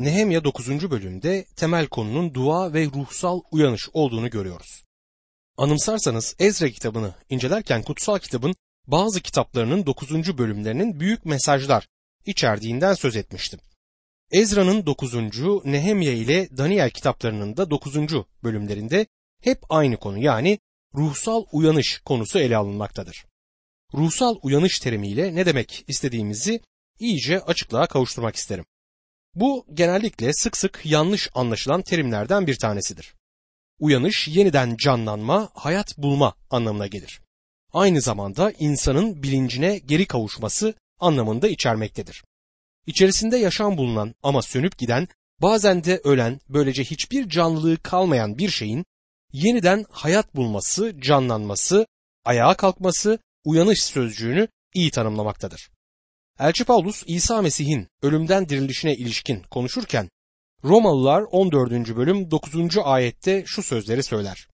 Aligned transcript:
Nehemya 0.00 0.44
9. 0.44 0.90
bölümde 0.90 1.44
temel 1.56 1.86
konunun 1.86 2.34
dua 2.34 2.72
ve 2.72 2.86
ruhsal 2.86 3.40
uyanış 3.50 3.88
olduğunu 3.92 4.30
görüyoruz. 4.30 4.84
Anımsarsanız 5.56 6.36
Ezra 6.38 6.68
kitabını 6.68 7.14
incelerken 7.28 7.82
kutsal 7.82 8.18
kitabın 8.18 8.54
bazı 8.86 9.20
kitaplarının 9.20 9.86
9. 9.86 10.38
bölümlerinin 10.38 11.00
büyük 11.00 11.24
mesajlar 11.24 11.88
içerdiğinden 12.26 12.94
söz 12.94 13.16
etmiştim. 13.16 13.60
Ezra'nın 14.30 14.86
9. 14.86 15.14
Nehemya 15.64 16.12
ile 16.12 16.48
Daniel 16.56 16.90
kitaplarının 16.90 17.56
da 17.56 17.70
9. 17.70 17.96
bölümlerinde 18.44 19.06
hep 19.42 19.58
aynı 19.68 19.96
konu 19.96 20.18
yani 20.18 20.58
ruhsal 20.94 21.44
uyanış 21.52 21.98
konusu 22.04 22.38
ele 22.38 22.56
alınmaktadır. 22.56 23.24
Ruhsal 23.94 24.36
uyanış 24.42 24.78
terimiyle 24.78 25.34
ne 25.34 25.46
demek 25.46 25.84
istediğimizi 25.88 26.60
iyice 26.98 27.40
açıklığa 27.40 27.86
kavuşturmak 27.86 28.36
isterim. 28.36 28.64
Bu 29.34 29.66
genellikle 29.74 30.32
sık 30.32 30.56
sık 30.56 30.80
yanlış 30.84 31.28
anlaşılan 31.34 31.82
terimlerden 31.82 32.46
bir 32.46 32.58
tanesidir. 32.58 33.14
Uyanış 33.78 34.28
yeniden 34.28 34.76
canlanma, 34.76 35.48
hayat 35.54 35.98
bulma 35.98 36.34
anlamına 36.50 36.86
gelir. 36.86 37.20
Aynı 37.72 38.00
zamanda 38.00 38.52
insanın 38.58 39.22
bilincine 39.22 39.78
geri 39.78 40.06
kavuşması 40.06 40.74
anlamında 41.00 41.48
içermektedir. 41.48 42.24
İçerisinde 42.86 43.36
yaşam 43.36 43.76
bulunan 43.76 44.14
ama 44.22 44.42
sönüp 44.42 44.78
giden, 44.78 45.08
bazen 45.42 45.84
de 45.84 46.00
ölen, 46.04 46.40
böylece 46.48 46.84
hiçbir 46.84 47.28
canlılığı 47.28 47.76
kalmayan 47.76 48.38
bir 48.38 48.50
şeyin 48.50 48.84
yeniden 49.32 49.84
hayat 49.90 50.36
bulması, 50.36 51.00
canlanması, 51.00 51.86
ayağa 52.24 52.54
kalkması, 52.54 53.18
uyanış 53.44 53.82
sözcüğünü 53.82 54.48
iyi 54.74 54.90
tanımlamaktadır. 54.90 55.70
Elçi 56.40 56.64
Paulus 56.64 57.02
İsa 57.06 57.42
Mesih'in 57.42 57.88
ölümden 58.02 58.48
dirilişine 58.48 58.94
ilişkin 58.94 59.42
konuşurken 59.42 60.08
Romalılar 60.64 61.22
14. 61.22 61.96
bölüm 61.96 62.30
9. 62.30 62.78
ayette 62.84 63.44
şu 63.46 63.62
sözleri 63.62 64.02
söyler. 64.02 64.48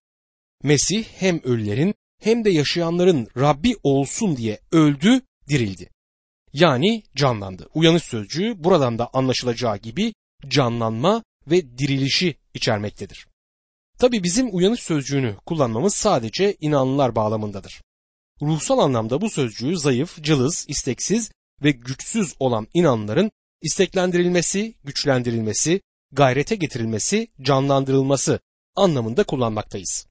Mesih 0.63 1.05
hem 1.15 1.39
ölülerin 1.43 1.95
hem 2.21 2.45
de 2.45 2.49
yaşayanların 2.49 3.27
Rabbi 3.37 3.75
olsun 3.83 4.37
diye 4.37 4.59
öldü, 4.71 5.21
dirildi. 5.49 5.89
Yani 6.53 7.03
canlandı. 7.15 7.69
Uyanış 7.73 8.03
sözcüğü 8.03 8.63
buradan 8.63 8.99
da 8.99 9.09
anlaşılacağı 9.13 9.77
gibi 9.77 10.13
canlanma 10.47 11.23
ve 11.47 11.77
dirilişi 11.77 12.35
içermektedir. 12.53 13.27
Tabi 13.99 14.23
bizim 14.23 14.55
uyanış 14.55 14.79
sözcüğünü 14.79 15.35
kullanmamız 15.45 15.95
sadece 15.95 16.57
inanlılar 16.61 17.15
bağlamındadır. 17.15 17.81
Ruhsal 18.41 18.79
anlamda 18.79 19.21
bu 19.21 19.29
sözcüğü 19.29 19.77
zayıf, 19.77 20.23
cılız, 20.23 20.65
isteksiz 20.67 21.31
ve 21.63 21.71
güçsüz 21.71 22.35
olan 22.39 22.67
inanların 22.73 23.31
isteklendirilmesi, 23.61 24.75
güçlendirilmesi, 24.83 25.81
gayrete 26.11 26.55
getirilmesi, 26.55 27.27
canlandırılması 27.41 28.39
anlamında 28.75 29.23
kullanmaktayız. 29.23 30.07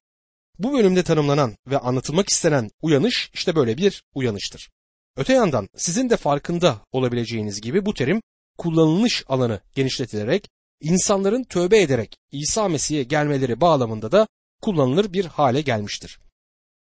Bu 0.58 0.72
bölümde 0.72 1.02
tanımlanan 1.02 1.56
ve 1.66 1.78
anlatılmak 1.78 2.28
istenen 2.28 2.70
uyanış 2.82 3.30
işte 3.34 3.56
böyle 3.56 3.76
bir 3.76 4.02
uyanıştır. 4.14 4.70
Öte 5.16 5.32
yandan 5.32 5.68
sizin 5.76 6.10
de 6.10 6.16
farkında 6.16 6.80
olabileceğiniz 6.92 7.60
gibi 7.60 7.86
bu 7.86 7.94
terim 7.94 8.20
kullanılış 8.58 9.24
alanı 9.28 9.60
genişletilerek 9.74 10.48
insanların 10.80 11.44
tövbe 11.44 11.82
ederek 11.82 12.16
İsa 12.32 12.68
Mesih'e 12.68 13.02
gelmeleri 13.02 13.60
bağlamında 13.60 14.12
da 14.12 14.28
kullanılır 14.62 15.12
bir 15.12 15.24
hale 15.24 15.60
gelmiştir. 15.60 16.18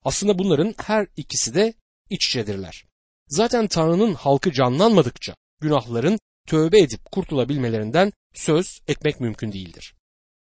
Aslında 0.03 0.39
bunların 0.39 0.75
her 0.77 1.07
ikisi 1.17 1.55
de 1.55 1.73
iç 2.09 2.27
içedirler. 2.27 2.85
Zaten 3.27 3.67
Tanrı'nın 3.67 4.13
halkı 4.13 4.51
canlanmadıkça 4.51 5.35
günahların 5.61 6.19
tövbe 6.47 6.79
edip 6.79 7.11
kurtulabilmelerinden 7.11 8.11
söz 8.33 8.79
etmek 8.87 9.19
mümkün 9.19 9.51
değildir. 9.51 9.93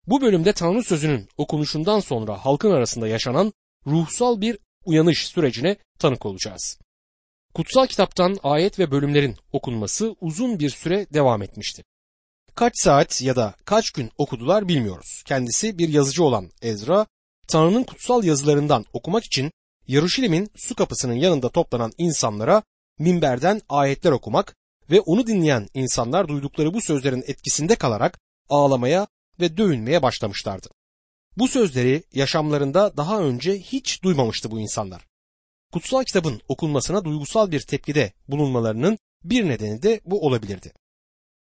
Bu 0.06 0.20
bölümde 0.20 0.52
Tanrı 0.52 0.82
sözünün 0.82 1.28
okunuşundan 1.36 2.00
sonra 2.00 2.44
halkın 2.44 2.70
arasında 2.70 3.08
yaşanan 3.08 3.52
ruhsal 3.86 4.40
bir 4.40 4.58
uyanış 4.84 5.26
sürecine 5.26 5.76
tanık 5.98 6.26
olacağız. 6.26 6.78
Kutsal 7.54 7.86
kitaptan 7.86 8.36
ayet 8.42 8.78
ve 8.78 8.90
bölümlerin 8.90 9.36
okunması 9.52 10.14
uzun 10.20 10.58
bir 10.58 10.70
süre 10.70 11.06
devam 11.12 11.42
etmişti. 11.42 11.84
Kaç 12.54 12.72
saat 12.76 13.22
ya 13.22 13.36
da 13.36 13.54
kaç 13.64 13.90
gün 13.90 14.10
okudular 14.18 14.68
bilmiyoruz. 14.68 15.22
Kendisi 15.26 15.78
bir 15.78 15.88
yazıcı 15.88 16.24
olan 16.24 16.50
Ezra, 16.62 17.06
Tanrı'nın 17.48 17.84
kutsal 17.84 18.24
yazılarından 18.24 18.84
okumak 18.92 19.24
için 19.24 19.50
Yaruşilim'in 19.88 20.50
su 20.56 20.74
kapısının 20.74 21.14
yanında 21.14 21.48
toplanan 21.48 21.92
insanlara 21.98 22.62
minberden 22.98 23.60
ayetler 23.68 24.12
okumak 24.12 24.56
ve 24.90 25.00
onu 25.00 25.26
dinleyen 25.26 25.68
insanlar 25.74 26.28
duydukları 26.28 26.74
bu 26.74 26.80
sözlerin 26.80 27.24
etkisinde 27.26 27.76
kalarak 27.76 28.20
ağlamaya 28.48 29.06
ve 29.40 29.56
dövünmeye 29.56 30.02
başlamışlardı. 30.02 30.68
Bu 31.36 31.48
sözleri 31.48 32.02
yaşamlarında 32.12 32.96
daha 32.96 33.20
önce 33.20 33.58
hiç 33.58 34.02
duymamıştı 34.02 34.50
bu 34.50 34.60
insanlar. 34.60 35.06
Kutsal 35.72 36.04
kitabın 36.04 36.40
okunmasına 36.48 37.04
duygusal 37.04 37.50
bir 37.50 37.60
tepkide 37.60 38.12
bulunmalarının 38.28 38.98
bir 39.24 39.48
nedeni 39.48 39.82
de 39.82 40.00
bu 40.04 40.26
olabilirdi. 40.26 40.72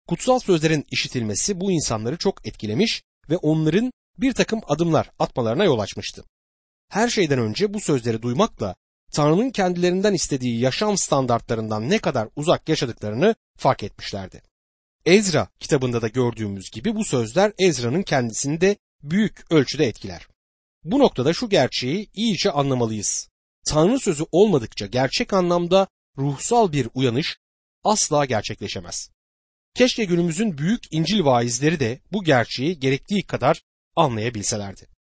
Kutsal 0.08 0.40
sözlerin 0.40 0.86
işitilmesi 0.92 1.60
bu 1.60 1.72
insanları 1.72 2.18
çok 2.18 2.48
etkilemiş 2.48 3.04
ve 3.30 3.38
onların 3.38 3.92
bir 4.18 4.34
takım 4.34 4.62
adımlar 4.68 5.12
atmalarına 5.20 5.64
yol 5.64 5.80
açmıştı. 5.80 6.24
Her 6.90 7.10
şeyden 7.10 7.40
önce 7.40 7.74
bu 7.74 7.80
sözleri 7.80 8.22
duymakla 8.22 8.76
Tanrı'nın 9.12 9.50
kendilerinden 9.50 10.14
istediği 10.14 10.60
yaşam 10.60 10.98
standartlarından 10.98 11.90
ne 11.90 12.00
kadar 12.00 12.30
uzak 12.36 12.70
yaşadıklarını 12.70 13.36
fark 13.58 13.84
etmişlerdi. 13.84 14.42
Ezra 15.06 15.48
kitabında 15.60 16.02
da 16.02 16.08
gördüğümüz 16.08 16.72
gibi 16.72 16.96
bu 16.96 17.06
sözler 17.06 17.54
Ezra'nın 17.60 18.04
kendisini 18.04 18.62
de 18.62 18.78
büyük 19.04 19.52
ölçüde 19.52 19.86
etkiler. 19.86 20.28
Bu 20.84 21.00
noktada 21.00 21.34
şu 21.34 21.50
gerçeği 21.50 22.10
iyice 22.14 22.52
anlamalıyız. 22.52 23.30
Tanrı 23.68 24.00
sözü 24.00 24.24
olmadıkça 24.32 24.86
gerçek 24.86 25.34
anlamda 25.34 25.88
ruhsal 26.18 26.72
bir 26.72 26.88
uyanış 26.94 27.38
asla 27.84 28.26
gerçekleşemez. 28.26 29.10
Keşke 29.76 30.06
günümüzün 30.06 30.58
büyük 30.58 30.84
İncil 30.92 31.26
vaizleri 31.26 31.80
de 31.80 32.02
bu 32.12 32.24
gerçeği 32.24 32.80
gerektiği 32.80 33.24
kadar 33.24 33.62
anlayabilselerdi. 33.96 34.99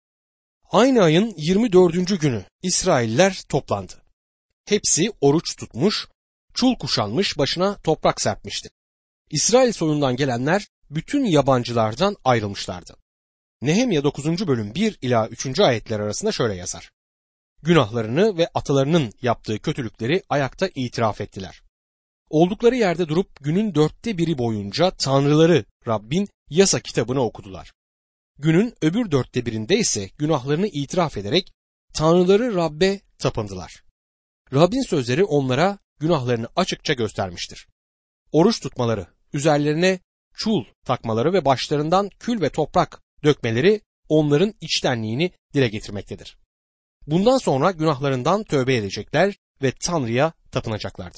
Aynı 0.73 1.03
ayın 1.03 1.33
24. 1.37 2.21
günü 2.21 2.45
İsrailler 2.61 3.41
toplandı. 3.49 3.93
Hepsi 4.65 5.11
oruç 5.21 5.55
tutmuş, 5.55 6.07
çul 6.53 6.75
kuşanmış 6.75 7.37
başına 7.37 7.75
toprak 7.75 8.21
serpmişti. 8.21 8.69
İsrail 9.31 9.71
soyundan 9.71 10.15
gelenler 10.15 10.67
bütün 10.89 11.25
yabancılardan 11.25 12.15
ayrılmışlardı. 12.23 12.95
Nehemya 13.61 14.03
9. 14.03 14.47
bölüm 14.47 14.75
1 14.75 14.97
ila 15.01 15.27
3. 15.27 15.59
ayetler 15.59 15.99
arasında 15.99 16.31
şöyle 16.31 16.55
yazar. 16.55 16.91
Günahlarını 17.63 18.37
ve 18.37 18.49
atalarının 18.53 19.13
yaptığı 19.21 19.59
kötülükleri 19.59 20.23
ayakta 20.29 20.69
itiraf 20.75 21.21
ettiler. 21.21 21.61
Oldukları 22.29 22.75
yerde 22.75 23.07
durup 23.07 23.43
günün 23.43 23.75
dörtte 23.75 24.17
biri 24.17 24.37
boyunca 24.37 24.91
Tanrıları 24.91 25.65
Rabbin 25.87 26.27
yasa 26.49 26.79
kitabını 26.79 27.21
okudular. 27.21 27.73
Günün 28.39 28.73
öbür 28.81 29.11
dörtte 29.11 29.45
birinde 29.45 29.77
ise 29.77 30.09
günahlarını 30.17 30.67
itiraf 30.67 31.17
ederek 31.17 31.53
Tanrıları 31.93 32.55
Rabbe 32.55 32.99
tapındılar. 33.17 33.83
Rabbin 34.53 34.81
sözleri 34.81 35.23
onlara 35.23 35.77
günahlarını 35.99 36.47
açıkça 36.55 36.93
göstermiştir. 36.93 37.67
Oruç 38.31 38.59
tutmaları, 38.59 39.07
üzerlerine 39.33 39.99
çul 40.33 40.65
takmaları 40.85 41.33
ve 41.33 41.45
başlarından 41.45 42.09
kül 42.19 42.41
ve 42.41 42.49
toprak 42.49 43.01
dökmeleri 43.23 43.81
onların 44.09 44.53
içtenliğini 44.61 45.31
dile 45.53 45.67
getirmektedir. 45.67 46.37
Bundan 47.07 47.37
sonra 47.37 47.71
günahlarından 47.71 48.43
tövbe 48.43 48.75
edecekler 48.75 49.37
ve 49.61 49.71
Tanrı'ya 49.85 50.33
tapınacaklardı. 50.51 51.17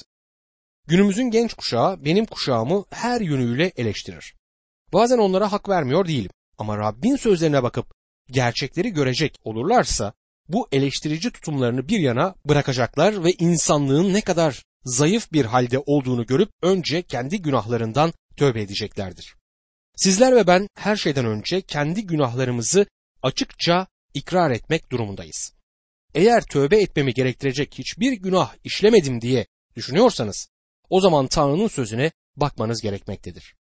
Günümüzün 0.86 1.30
genç 1.30 1.54
kuşağı 1.54 2.04
benim 2.04 2.26
kuşağımı 2.26 2.84
her 2.90 3.20
yönüyle 3.20 3.72
eleştirir. 3.76 4.34
Bazen 4.92 5.18
onlara 5.18 5.52
hak 5.52 5.68
vermiyor 5.68 6.06
değilim 6.06 6.30
ama 6.58 6.78
Rabbin 6.78 7.16
sözlerine 7.16 7.62
bakıp 7.62 7.94
gerçekleri 8.30 8.90
görecek 8.90 9.36
olurlarsa 9.44 10.12
bu 10.48 10.68
eleştirici 10.72 11.30
tutumlarını 11.30 11.88
bir 11.88 11.98
yana 11.98 12.34
bırakacaklar 12.44 13.24
ve 13.24 13.32
insanlığın 13.32 14.14
ne 14.14 14.20
kadar 14.20 14.62
zayıf 14.84 15.32
bir 15.32 15.44
halde 15.44 15.78
olduğunu 15.78 16.26
görüp 16.26 16.50
önce 16.62 17.02
kendi 17.02 17.42
günahlarından 17.42 18.12
tövbe 18.36 18.62
edeceklerdir. 18.62 19.36
Sizler 19.96 20.36
ve 20.36 20.46
ben 20.46 20.68
her 20.74 20.96
şeyden 20.96 21.26
önce 21.26 21.60
kendi 21.60 22.06
günahlarımızı 22.06 22.86
açıkça 23.22 23.86
ikrar 24.14 24.50
etmek 24.50 24.90
durumundayız. 24.90 25.52
Eğer 26.14 26.44
tövbe 26.44 26.80
etmemi 26.80 27.14
gerektirecek 27.14 27.78
hiçbir 27.78 28.12
günah 28.12 28.54
işlemedim 28.64 29.20
diye 29.20 29.46
düşünüyorsanız 29.76 30.48
o 30.90 31.00
zaman 31.00 31.26
Tanrı'nın 31.26 31.68
sözüne 31.68 32.12
bakmanız 32.36 32.80
gerekmektedir. 32.82 33.54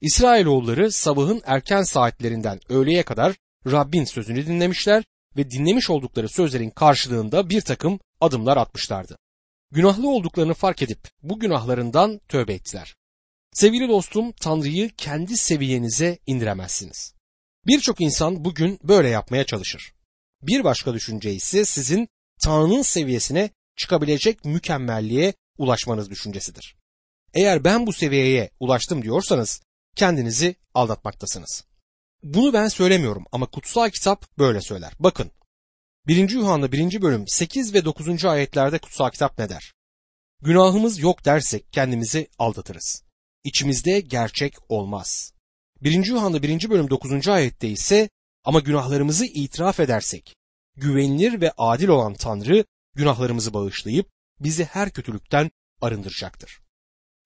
İsrailoğulları 0.00 0.92
sabahın 0.92 1.42
erken 1.44 1.82
saatlerinden 1.82 2.60
öğleye 2.68 3.02
kadar 3.02 3.36
Rabbin 3.66 4.04
sözünü 4.04 4.46
dinlemişler 4.46 5.04
ve 5.36 5.50
dinlemiş 5.50 5.90
oldukları 5.90 6.28
sözlerin 6.28 6.70
karşılığında 6.70 7.50
bir 7.50 7.60
takım 7.60 8.00
adımlar 8.20 8.56
atmışlardı. 8.56 9.18
Günahlı 9.70 10.08
olduklarını 10.08 10.54
fark 10.54 10.82
edip 10.82 11.08
bu 11.22 11.40
günahlarından 11.40 12.20
tövbe 12.28 12.54
ettiler. 12.54 12.94
Sevgili 13.52 13.88
dostum, 13.88 14.32
Tanrı'yı 14.32 14.90
kendi 14.96 15.36
seviyenize 15.36 16.18
indiremezsiniz. 16.26 17.14
Birçok 17.66 18.00
insan 18.00 18.44
bugün 18.44 18.78
böyle 18.82 19.08
yapmaya 19.08 19.44
çalışır. 19.44 19.92
Bir 20.42 20.64
başka 20.64 20.94
düşünce 20.94 21.34
ise 21.34 21.64
sizin 21.64 22.08
Tanrı'nın 22.42 22.82
seviyesine 22.82 23.50
çıkabilecek 23.76 24.44
mükemmelliğe 24.44 25.34
ulaşmanız 25.58 26.10
düşüncesidir. 26.10 26.76
Eğer 27.34 27.64
ben 27.64 27.86
bu 27.86 27.92
seviyeye 27.92 28.50
ulaştım 28.60 29.02
diyorsanız 29.02 29.60
kendinizi 30.00 30.54
aldatmaktasınız. 30.74 31.64
Bunu 32.22 32.52
ben 32.52 32.68
söylemiyorum 32.68 33.24
ama 33.32 33.46
kutsal 33.46 33.90
kitap 33.90 34.38
böyle 34.38 34.60
söyler. 34.60 34.92
Bakın 34.98 35.30
1. 36.06 36.30
Yuhanna 36.30 36.72
1. 36.72 37.02
bölüm 37.02 37.24
8 37.26 37.74
ve 37.74 37.84
9. 37.84 38.24
ayetlerde 38.24 38.78
kutsal 38.78 39.10
kitap 39.10 39.38
ne 39.38 39.48
der? 39.48 39.72
Günahımız 40.42 40.98
yok 40.98 41.24
dersek 41.24 41.72
kendimizi 41.72 42.28
aldatırız. 42.38 43.02
İçimizde 43.44 44.00
gerçek 44.00 44.54
olmaz. 44.68 45.32
1. 45.82 46.06
Yuhanna 46.06 46.42
1. 46.42 46.70
bölüm 46.70 46.90
9. 46.90 47.28
ayette 47.28 47.68
ise 47.68 48.08
ama 48.44 48.60
günahlarımızı 48.60 49.24
itiraf 49.24 49.80
edersek 49.80 50.36
güvenilir 50.76 51.40
ve 51.40 51.52
adil 51.58 51.88
olan 51.88 52.14
Tanrı 52.14 52.64
günahlarımızı 52.94 53.54
bağışlayıp 53.54 54.10
bizi 54.40 54.64
her 54.64 54.90
kötülükten 54.90 55.50
arındıracaktır. 55.80 56.60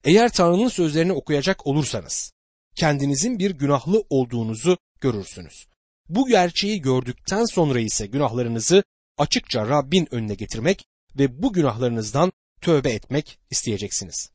Eğer 0.05 0.32
Tanrı'nın 0.32 0.69
sözlerini 0.69 1.12
okuyacak 1.12 1.67
olursanız 1.67 2.34
kendinizin 2.76 3.38
bir 3.38 3.50
günahlı 3.50 4.05
olduğunuzu 4.11 4.79
görürsünüz. 5.00 5.67
Bu 6.09 6.29
gerçeği 6.29 6.81
gördükten 6.81 7.44
sonra 7.44 7.81
ise 7.81 8.06
günahlarınızı 8.06 8.85
açıkça 9.19 9.69
Rabbin 9.69 10.09
önüne 10.15 10.35
getirmek 10.35 10.85
ve 11.19 11.43
bu 11.43 11.53
günahlarınızdan 11.53 12.32
tövbe 12.61 12.91
etmek 12.91 13.38
isteyeceksiniz. 13.50 14.31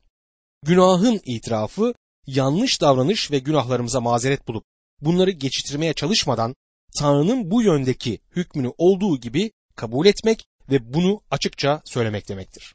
Günahın 0.62 1.20
itirafı 1.24 1.94
yanlış 2.26 2.80
davranış 2.80 3.30
ve 3.30 3.38
günahlarımıza 3.38 4.00
mazeret 4.00 4.48
bulup 4.48 4.64
bunları 5.00 5.30
geçiştirmeye 5.30 5.92
çalışmadan 5.92 6.54
Tanrı'nın 6.98 7.50
bu 7.50 7.62
yöndeki 7.62 8.18
hükmünü 8.36 8.72
olduğu 8.78 9.20
gibi 9.20 9.52
kabul 9.76 10.06
etmek 10.06 10.46
ve 10.70 10.94
bunu 10.94 11.22
açıkça 11.30 11.82
söylemek 11.84 12.28
demektir. 12.28 12.74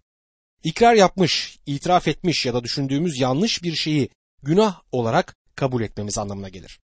İkrar 0.64 0.94
yapmış, 0.94 1.60
itiraf 1.66 2.08
etmiş 2.08 2.46
ya 2.46 2.54
da 2.54 2.64
düşündüğümüz 2.64 3.20
yanlış 3.20 3.64
bir 3.64 3.76
şeyi 3.76 4.10
günah 4.44 4.82
olarak 4.92 5.36
kabul 5.56 5.82
etmemiz 5.82 6.18
anlamına 6.18 6.50
gelir. 6.50 6.80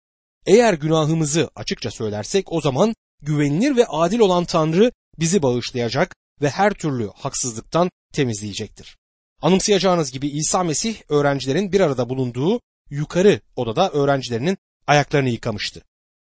Eğer 0.45 0.73
günahımızı 0.73 1.49
açıkça 1.55 1.91
söylersek 1.91 2.51
o 2.51 2.61
zaman 2.61 2.95
güvenilir 3.21 3.75
ve 3.75 3.85
adil 3.85 4.19
olan 4.19 4.45
Tanrı 4.45 4.91
bizi 5.19 5.41
bağışlayacak 5.41 6.15
ve 6.41 6.49
her 6.49 6.73
türlü 6.73 7.09
haksızlıktan 7.15 7.89
temizleyecektir. 8.13 8.97
Anımsayacağınız 9.41 10.11
gibi 10.11 10.27
İsa 10.27 10.63
Mesih 10.63 10.95
öğrencilerin 11.09 11.71
bir 11.71 11.79
arada 11.79 12.09
bulunduğu 12.09 12.59
yukarı 12.89 13.41
odada 13.55 13.89
öğrencilerinin 13.89 14.57
ayaklarını 14.87 15.29
yıkamıştı. 15.29 15.81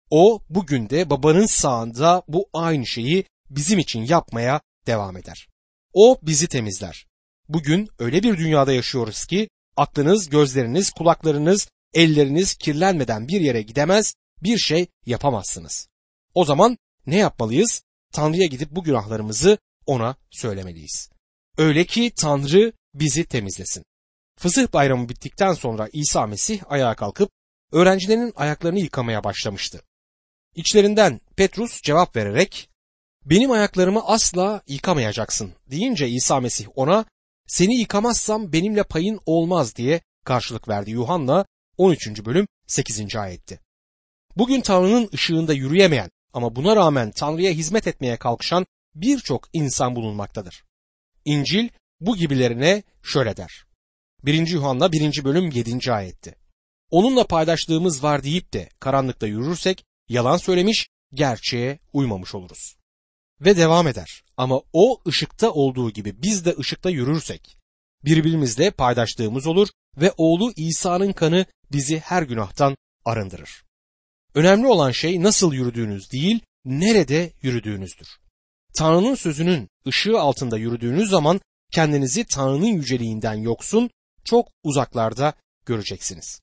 O 0.10 0.40
bugün 0.50 0.90
de 0.90 1.10
babanın 1.10 1.46
sağında 1.46 2.24
bu 2.28 2.50
aynı 2.54 2.86
şeyi 2.86 3.26
bizim 3.50 3.80
için 3.80 4.02
yapmaya 4.06 4.62
devam 4.88 5.18
eder. 5.18 5.48
O 5.94 6.20
bizi 6.22 6.48
temizler. 6.48 7.08
Bugün 7.50 7.90
öyle 8.00 8.24
bir 8.24 8.38
dünyada 8.38 8.74
yaşıyoruz 8.74 9.26
ki 9.26 9.50
aklınız, 9.78 10.30
gözleriniz, 10.30 10.92
kulaklarınız, 10.92 11.68
elleriniz 11.94 12.56
kirlenmeden 12.56 13.28
bir 13.28 13.42
yere 13.42 13.62
gidemez, 13.62 14.16
bir 14.44 14.58
şey 14.58 14.88
yapamazsınız. 15.06 15.88
O 16.34 16.46
zaman 16.46 16.78
ne 17.08 17.18
yapmalıyız? 17.18 17.84
Tanrı'ya 18.12 18.46
gidip 18.46 18.72
bu 18.72 18.84
günahlarımızı 18.84 19.58
ona 19.86 20.16
söylemeliyiz. 20.32 21.10
Öyle 21.58 21.86
ki 21.86 22.12
Tanrı 22.16 22.74
bizi 22.94 23.26
temizlesin. 23.26 23.84
Fısıh 24.40 24.74
bayramı 24.74 25.10
bittikten 25.10 25.54
sonra 25.54 25.90
İsa 25.94 26.28
Mesih 26.28 26.62
ayağa 26.68 26.96
kalkıp 26.96 27.32
öğrencilerinin 27.72 28.34
ayaklarını 28.36 28.80
yıkamaya 28.80 29.24
başlamıştı. 29.24 29.82
İçlerinden 30.56 31.22
Petrus 31.36 31.82
cevap 31.82 32.16
vererek 32.16 32.70
benim 33.26 33.52
ayaklarımı 33.52 34.08
asla 34.08 34.62
yıkamayacaksın 34.68 35.54
deyince 35.72 36.10
İsa 36.10 36.40
Mesih 36.40 36.68
ona 36.76 37.06
seni 37.48 37.80
yıkamazsam 37.80 38.54
benimle 38.54 38.84
payın 38.84 39.20
olmaz 39.26 39.76
diye 39.76 40.02
karşılık 40.26 40.70
verdi. 40.70 40.92
Yuhanna 40.92 41.46
13. 41.78 42.26
bölüm 42.26 42.48
8. 42.68 43.16
ayetti. 43.16 43.60
Bugün 44.36 44.62
Tanrı'nın 44.62 45.10
ışığında 45.14 45.54
yürüyemeyen 45.54 46.10
ama 46.34 46.56
buna 46.56 46.76
rağmen 46.76 47.12
Tanrı'ya 47.12 47.52
hizmet 47.52 47.88
etmeye 47.88 48.18
kalkışan 48.18 48.66
birçok 48.96 49.50
insan 49.54 49.96
bulunmaktadır. 49.96 50.64
İncil 51.26 51.70
bu 52.00 52.18
gibilerine 52.18 52.84
şöyle 53.04 53.38
der. 53.38 53.66
1. 54.24 54.48
Yuhanna 54.48 54.92
1. 54.92 55.24
bölüm 55.24 55.52
7. 55.52 55.92
ayetti. 55.92 56.36
Onunla 56.90 57.28
paydaşlığımız 57.28 58.04
var 58.04 58.24
deyip 58.24 58.54
de 58.54 58.70
karanlıkta 58.80 59.28
yürürsek 59.28 59.84
yalan 60.10 60.38
söylemiş, 60.38 60.90
gerçeğe 61.14 61.80
uymamış 61.94 62.36
oluruz. 62.36 62.76
Ve 63.42 63.58
devam 63.58 63.88
eder. 63.88 64.24
Ama 64.38 64.62
o 64.74 65.02
ışıkta 65.08 65.52
olduğu 65.52 65.92
gibi 65.92 66.22
biz 66.22 66.46
de 66.46 66.56
ışıkta 66.60 66.90
yürürsek 66.90 67.58
birbirimizle 68.06 68.72
paydaşlığımız 68.72 69.48
olur 69.48 69.68
ve 69.98 70.12
oğlu 70.18 70.54
İsa'nın 70.56 71.14
kanı 71.14 71.46
bizi 71.74 72.00
her 72.00 72.24
günahtan 72.24 72.76
arındırır. 73.06 73.64
Önemli 74.36 74.68
olan 74.68 74.92
şey 74.92 75.24
nasıl 75.24 75.54
yürüdüğünüz 75.54 76.12
değil, 76.12 76.40
nerede 76.66 77.32
yürüdüğünüzdür. 77.42 78.08
Tanrı'nın 78.76 79.16
sözünün 79.16 79.68
ışığı 79.88 80.20
altında 80.20 80.58
yürüdüğünüz 80.58 81.10
zaman 81.10 81.42
kendinizi 81.72 82.26
Tanrı'nın 82.26 82.68
yüceliğinden 82.68 83.34
yoksun, 83.34 83.90
çok 84.24 84.48
uzaklarda 84.64 85.34
göreceksiniz. 85.66 86.40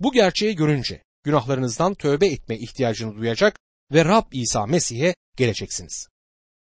Bu 0.00 0.12
gerçeği 0.12 0.56
görünce 0.56 1.02
günahlarınızdan 1.24 1.94
tövbe 1.94 2.26
etme 2.26 2.58
ihtiyacını 2.58 3.16
duyacak 3.16 3.56
ve 3.92 4.04
Rab 4.04 4.32
İsa 4.32 4.66
Mesih'e 4.66 5.14
geleceksiniz. 5.36 6.08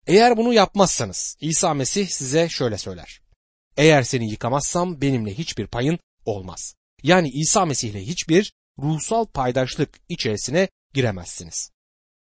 Eğer 0.07 0.37
bunu 0.37 0.53
yapmazsanız 0.53 1.37
İsa 1.41 1.75
Mesih 1.75 2.09
size 2.09 2.49
şöyle 2.49 2.79
söyler. 2.79 3.21
Eğer 3.77 4.03
seni 4.03 4.31
yıkamazsam 4.31 5.01
benimle 5.01 5.35
hiçbir 5.35 5.67
payın 5.67 5.99
olmaz. 6.25 6.75
Yani 7.07 7.29
İsa 7.29 7.65
Mesih 7.65 7.91
ile 7.91 8.07
hiçbir 8.07 8.53
ruhsal 8.79 9.27
paydaşlık 9.27 10.01
içerisine 10.09 10.69
giremezsiniz. 10.95 11.71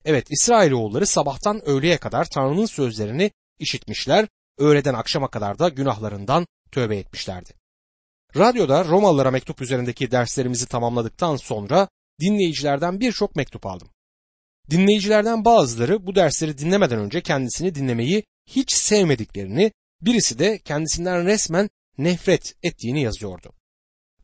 Evet 0.04 0.26
İsrailoğulları 0.30 1.06
sabahtan 1.06 1.68
öğleye 1.68 1.98
kadar 1.98 2.24
Tanrı'nın 2.24 2.66
sözlerini 2.66 3.30
işitmişler, 3.58 4.28
öğleden 4.58 4.94
akşama 4.94 5.28
kadar 5.30 5.58
da 5.58 5.68
günahlarından 5.68 6.46
tövbe 6.72 6.96
etmişlerdi. 6.96 7.50
Radyoda 8.36 8.84
Romalılara 8.84 9.30
mektup 9.30 9.62
üzerindeki 9.62 10.10
derslerimizi 10.10 10.66
tamamladıktan 10.66 11.36
sonra 11.36 11.88
dinleyicilerden 12.20 13.00
birçok 13.00 13.36
mektup 13.36 13.66
aldım. 13.66 13.88
Dinleyicilerden 14.70 15.44
bazıları 15.44 16.06
bu 16.06 16.14
dersleri 16.14 16.58
dinlemeden 16.58 16.98
önce 16.98 17.20
kendisini 17.20 17.74
dinlemeyi 17.74 18.24
hiç 18.46 18.72
sevmediklerini, 18.72 19.72
birisi 20.02 20.38
de 20.38 20.58
kendisinden 20.58 21.26
resmen 21.26 21.70
nefret 21.98 22.54
ettiğini 22.62 23.02
yazıyordu. 23.02 23.59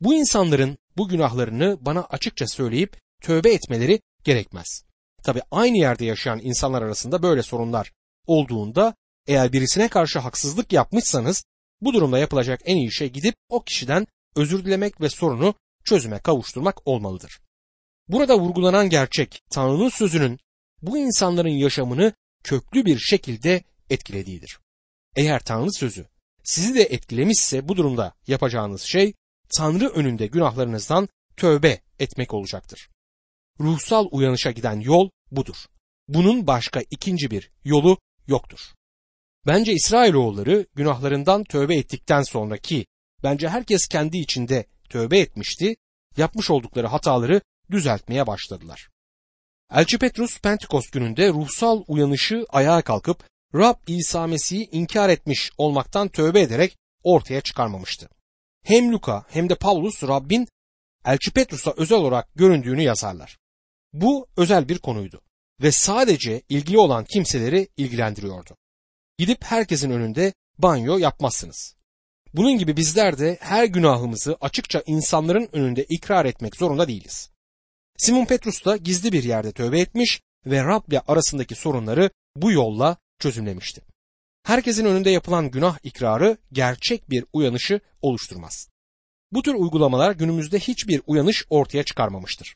Bu 0.01 0.13
insanların 0.13 0.77
bu 0.97 1.07
günahlarını 1.07 1.77
bana 1.81 2.03
açıkça 2.03 2.47
söyleyip 2.47 3.01
tövbe 3.21 3.53
etmeleri 3.53 4.01
gerekmez. 4.23 4.83
Tabi 5.23 5.41
aynı 5.51 5.77
yerde 5.77 6.05
yaşayan 6.05 6.39
insanlar 6.43 6.81
arasında 6.81 7.23
böyle 7.23 7.43
sorunlar 7.43 7.91
olduğunda 8.25 8.95
eğer 9.27 9.53
birisine 9.53 9.87
karşı 9.87 10.19
haksızlık 10.19 10.73
yapmışsanız 10.73 11.43
bu 11.81 11.93
durumda 11.93 12.19
yapılacak 12.19 12.61
en 12.65 12.75
iyi 12.77 12.91
şey 12.91 13.09
gidip 13.09 13.35
o 13.49 13.63
kişiden 13.63 14.07
özür 14.35 14.65
dilemek 14.65 15.01
ve 15.01 15.09
sorunu 15.09 15.55
çözüme 15.85 16.19
kavuşturmak 16.19 16.87
olmalıdır. 16.87 17.39
Burada 18.07 18.39
vurgulanan 18.39 18.89
gerçek 18.89 19.41
Tanrı'nın 19.49 19.89
sözünün 19.89 20.39
bu 20.81 20.97
insanların 20.97 21.49
yaşamını 21.49 22.13
köklü 22.43 22.85
bir 22.85 22.99
şekilde 22.99 23.63
etkilediğidir. 23.89 24.59
Eğer 25.15 25.39
Tanrı 25.39 25.71
sözü 25.71 26.05
sizi 26.43 26.75
de 26.75 26.83
etkilemişse 26.83 27.67
bu 27.67 27.77
durumda 27.77 28.13
yapacağınız 28.27 28.81
şey 28.81 29.13
Tanrı 29.49 29.89
önünde 29.89 30.27
günahlarınızdan 30.27 31.09
tövbe 31.37 31.81
etmek 31.99 32.33
olacaktır. 32.33 32.89
Ruhsal 33.59 34.07
uyanışa 34.11 34.51
giden 34.51 34.79
yol 34.79 35.09
budur. 35.31 35.55
Bunun 36.07 36.47
başka 36.47 36.81
ikinci 36.91 37.31
bir 37.31 37.51
yolu 37.65 37.97
yoktur. 38.27 38.59
Bence 39.45 39.73
İsrailoğulları 39.73 40.65
günahlarından 40.75 41.43
tövbe 41.43 41.75
ettikten 41.75 42.21
sonraki 42.21 42.85
bence 43.23 43.49
herkes 43.49 43.87
kendi 43.87 44.17
içinde 44.17 44.65
tövbe 44.89 45.19
etmişti, 45.19 45.75
yapmış 46.17 46.49
oldukları 46.51 46.87
hataları 46.87 47.41
düzeltmeye 47.71 48.27
başladılar. 48.27 48.89
Elçi 49.71 49.97
Petrus 49.97 50.39
Pentekost 50.41 50.91
gününde 50.91 51.29
ruhsal 51.29 51.83
uyanışı 51.87 52.45
ayağa 52.49 52.81
kalkıp 52.81 53.23
Rab 53.55 53.75
İsa 53.87 54.27
Mesih'i 54.27 54.69
inkar 54.71 55.09
etmiş 55.09 55.51
olmaktan 55.57 56.07
tövbe 56.07 56.41
ederek 56.41 56.77
ortaya 57.03 57.41
çıkarmamıştı. 57.41 58.09
Hem 58.67 58.91
Luka 58.91 59.25
hem 59.29 59.49
de 59.49 59.55
Paulus 59.55 60.03
Rabbin 60.03 60.47
Elçi 61.05 61.31
Petrus'a 61.31 61.73
özel 61.77 61.97
olarak 61.97 62.35
göründüğünü 62.35 62.81
yazarlar. 62.81 63.37
Bu 63.93 64.27
özel 64.37 64.69
bir 64.69 64.79
konuydu 64.79 65.21
ve 65.61 65.71
sadece 65.71 66.41
ilgili 66.49 66.77
olan 66.77 67.05
kimseleri 67.05 67.67
ilgilendiriyordu. 67.77 68.57
Gidip 69.17 69.43
herkesin 69.43 69.91
önünde 69.91 70.33
banyo 70.57 70.97
yapmazsınız. 70.97 71.75
Bunun 72.33 72.57
gibi 72.57 72.77
bizler 72.77 73.17
de 73.17 73.37
her 73.41 73.65
günahımızı 73.65 74.37
açıkça 74.41 74.83
insanların 74.85 75.49
önünde 75.51 75.83
ikrar 75.83 76.25
etmek 76.25 76.55
zorunda 76.55 76.87
değiliz. 76.87 77.29
Simon 77.97 78.25
Petrus 78.25 78.65
da 78.65 78.77
gizli 78.77 79.11
bir 79.11 79.23
yerde 79.23 79.51
tövbe 79.51 79.79
etmiş 79.79 80.21
ve 80.45 80.63
Rab 80.63 80.87
ile 80.87 80.99
arasındaki 80.99 81.55
sorunları 81.55 82.09
bu 82.35 82.51
yolla 82.51 82.97
çözümlemişti. 83.19 83.81
Herkesin 84.47 84.85
önünde 84.85 85.09
yapılan 85.09 85.51
günah 85.51 85.77
ikrarı 85.83 86.37
gerçek 86.51 87.09
bir 87.09 87.25
uyanışı 87.33 87.79
oluşturmaz. 88.01 88.69
Bu 89.31 89.41
tür 89.41 89.53
uygulamalar 89.53 90.11
günümüzde 90.11 90.59
hiçbir 90.59 91.01
uyanış 91.07 91.45
ortaya 91.49 91.83
çıkarmamıştır. 91.83 92.55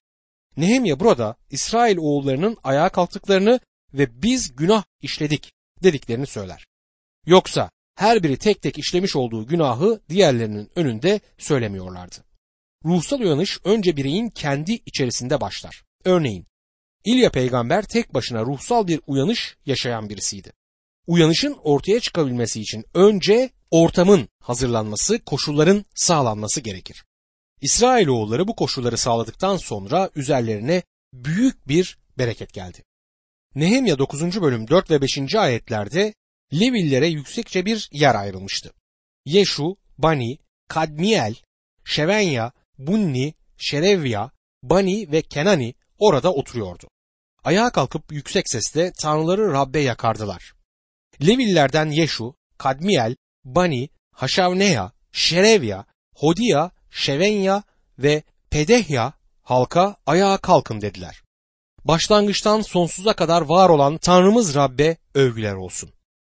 Nehemya 0.57 0.99
burada 0.99 1.35
İsrail 1.49 1.97
oğullarının 1.97 2.57
ayağa 2.63 2.89
kalktıklarını 2.89 3.59
ve 3.93 4.21
biz 4.21 4.55
günah 4.55 4.83
işledik 5.01 5.51
dediklerini 5.83 6.27
söyler. 6.27 6.65
Yoksa 7.25 7.69
her 7.95 8.23
biri 8.23 8.37
tek 8.37 8.61
tek 8.61 8.77
işlemiş 8.77 9.15
olduğu 9.15 9.47
günahı 9.47 10.01
diğerlerinin 10.09 10.69
önünde 10.75 11.19
söylemiyorlardı. 11.37 12.15
Ruhsal 12.85 13.19
uyanış 13.19 13.59
önce 13.63 13.97
bireyin 13.97 14.29
kendi 14.29 14.73
içerisinde 14.73 15.41
başlar. 15.41 15.83
Örneğin 16.05 16.45
İlya 17.05 17.31
peygamber 17.31 17.85
tek 17.85 18.13
başına 18.13 18.41
ruhsal 18.41 18.87
bir 18.87 19.01
uyanış 19.07 19.57
yaşayan 19.65 20.09
birisiydi. 20.09 20.51
Uyanışın 21.07 21.57
ortaya 21.63 21.99
çıkabilmesi 21.99 22.61
için 22.61 22.85
önce 22.93 23.49
ortamın 23.71 24.29
hazırlanması, 24.39 25.19
koşulların 25.19 25.85
sağlanması 25.95 26.61
gerekir. 26.61 27.05
İsrailoğulları 27.61 28.47
bu 28.47 28.55
koşulları 28.55 28.97
sağladıktan 28.97 29.57
sonra 29.57 30.09
üzerlerine 30.15 30.83
büyük 31.13 31.67
bir 31.67 31.97
bereket 32.17 32.53
geldi. 32.53 32.83
Nehemya 33.55 33.99
9. 33.99 34.41
bölüm 34.41 34.67
4 34.67 34.91
ve 34.91 35.01
5. 35.01 35.35
ayetlerde 35.35 36.13
Levillere 36.53 37.07
yüksekçe 37.07 37.65
bir 37.65 37.89
yer 37.91 38.15
ayrılmıştı. 38.15 38.73
Yeşu, 39.25 39.75
Bani, 39.97 40.37
Kadmiel, 40.67 41.35
Şevenya, 41.85 42.51
Bunni, 42.77 43.33
Şerevya, 43.57 44.31
Bani 44.63 45.11
ve 45.11 45.21
Kenani 45.21 45.73
orada 45.99 46.33
oturuyordu. 46.33 46.87
Ayağa 47.43 47.69
kalkıp 47.69 48.11
yüksek 48.11 48.49
sesle 48.49 48.91
tanrıları 48.91 49.53
Rabbe 49.53 49.79
yakardılar. 49.79 50.53
Levillerden 51.21 51.85
Yeşu, 51.85 52.35
Kadmiel, 52.57 53.15
Bani, 53.45 53.89
Haşavneya, 54.11 54.91
Şerevya, 55.11 55.85
Hodia, 56.15 56.71
Şevenya 56.91 57.63
ve 57.99 58.23
Pedehya 58.49 59.13
halka 59.41 59.95
ayağa 60.05 60.37
kalkın 60.37 60.81
dediler. 60.81 61.21
Başlangıçtan 61.85 62.61
sonsuza 62.61 63.13
kadar 63.13 63.41
var 63.41 63.69
olan 63.69 63.97
Tanrımız 63.97 64.55
Rabbe 64.55 64.97
övgüler 65.13 65.53
olsun. 65.53 65.93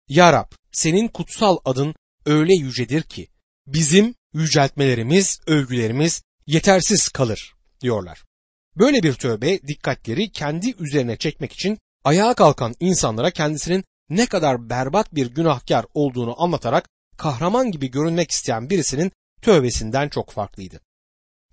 Ya 0.08 0.32
Rab, 0.32 0.50
senin 0.72 1.08
kutsal 1.08 1.56
adın 1.64 1.94
öyle 2.26 2.54
yücedir 2.54 3.02
ki 3.02 3.28
bizim 3.66 4.14
yüceltmelerimiz, 4.34 5.40
övgülerimiz 5.46 6.22
yetersiz 6.46 7.08
kalır 7.08 7.54
diyorlar. 7.80 8.24
Böyle 8.76 9.02
bir 9.02 9.14
tövbe 9.14 9.62
dikkatleri 9.62 10.30
kendi 10.30 10.74
üzerine 10.78 11.16
çekmek 11.16 11.52
için 11.52 11.78
ayağa 12.04 12.34
kalkan 12.34 12.74
insanlara 12.80 13.30
kendisinin 13.30 13.84
ne 14.10 14.26
kadar 14.26 14.70
berbat 14.70 15.14
bir 15.14 15.26
günahkar 15.26 15.86
olduğunu 15.94 16.42
anlatarak 16.42 16.88
kahraman 17.16 17.70
gibi 17.70 17.90
görünmek 17.90 18.30
isteyen 18.30 18.70
birisinin 18.70 19.12
tövbesinden 19.42 20.08
çok 20.08 20.30
farklıydı. 20.30 20.80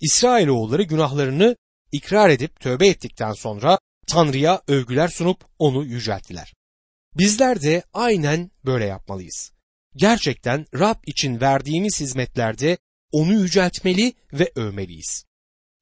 İsrailoğulları 0.01 0.83
günahlarını 0.83 1.55
ikrar 1.91 2.29
edip 2.29 2.59
tövbe 2.59 2.87
ettikten 2.87 3.33
sonra 3.33 3.79
Tanrı'ya 4.07 4.61
övgüler 4.67 5.07
sunup 5.07 5.45
onu 5.59 5.83
yücelttiler. 5.83 6.53
Bizler 7.17 7.61
de 7.61 7.83
aynen 7.93 8.51
böyle 8.65 8.85
yapmalıyız. 8.85 9.51
Gerçekten 9.95 10.65
Rab 10.75 10.95
için 11.05 11.41
verdiğimiz 11.41 11.99
hizmetlerde 11.99 12.77
onu 13.11 13.33
yüceltmeli 13.33 14.13
ve 14.33 14.51
övmeliyiz. 14.55 15.25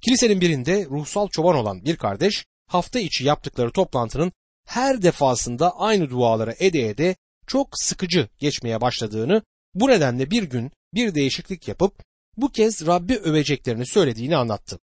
Kilisenin 0.01 0.41
birinde 0.41 0.85
ruhsal 0.85 1.27
çoban 1.27 1.55
olan 1.55 1.85
bir 1.85 1.95
kardeş 1.95 2.45
hafta 2.67 2.99
içi 2.99 3.23
yaptıkları 3.23 3.71
toplantının 3.71 4.31
her 4.71 5.01
defasında 5.01 5.77
aynı 5.77 6.09
duaları 6.09 6.55
ede 6.59 6.89
ede 6.89 7.15
çok 7.47 7.69
sıkıcı 7.73 8.29
geçmeye 8.39 8.81
başladığını, 8.81 9.41
bu 9.73 9.87
nedenle 9.87 10.31
bir 10.31 10.43
gün 10.43 10.71
bir 10.93 11.15
değişiklik 11.15 11.67
yapıp 11.67 12.03
bu 12.37 12.51
kez 12.51 12.85
Rabbi 12.87 13.17
öveceklerini 13.17 13.85
söylediğini 13.85 14.37
anlattı. 14.37 14.79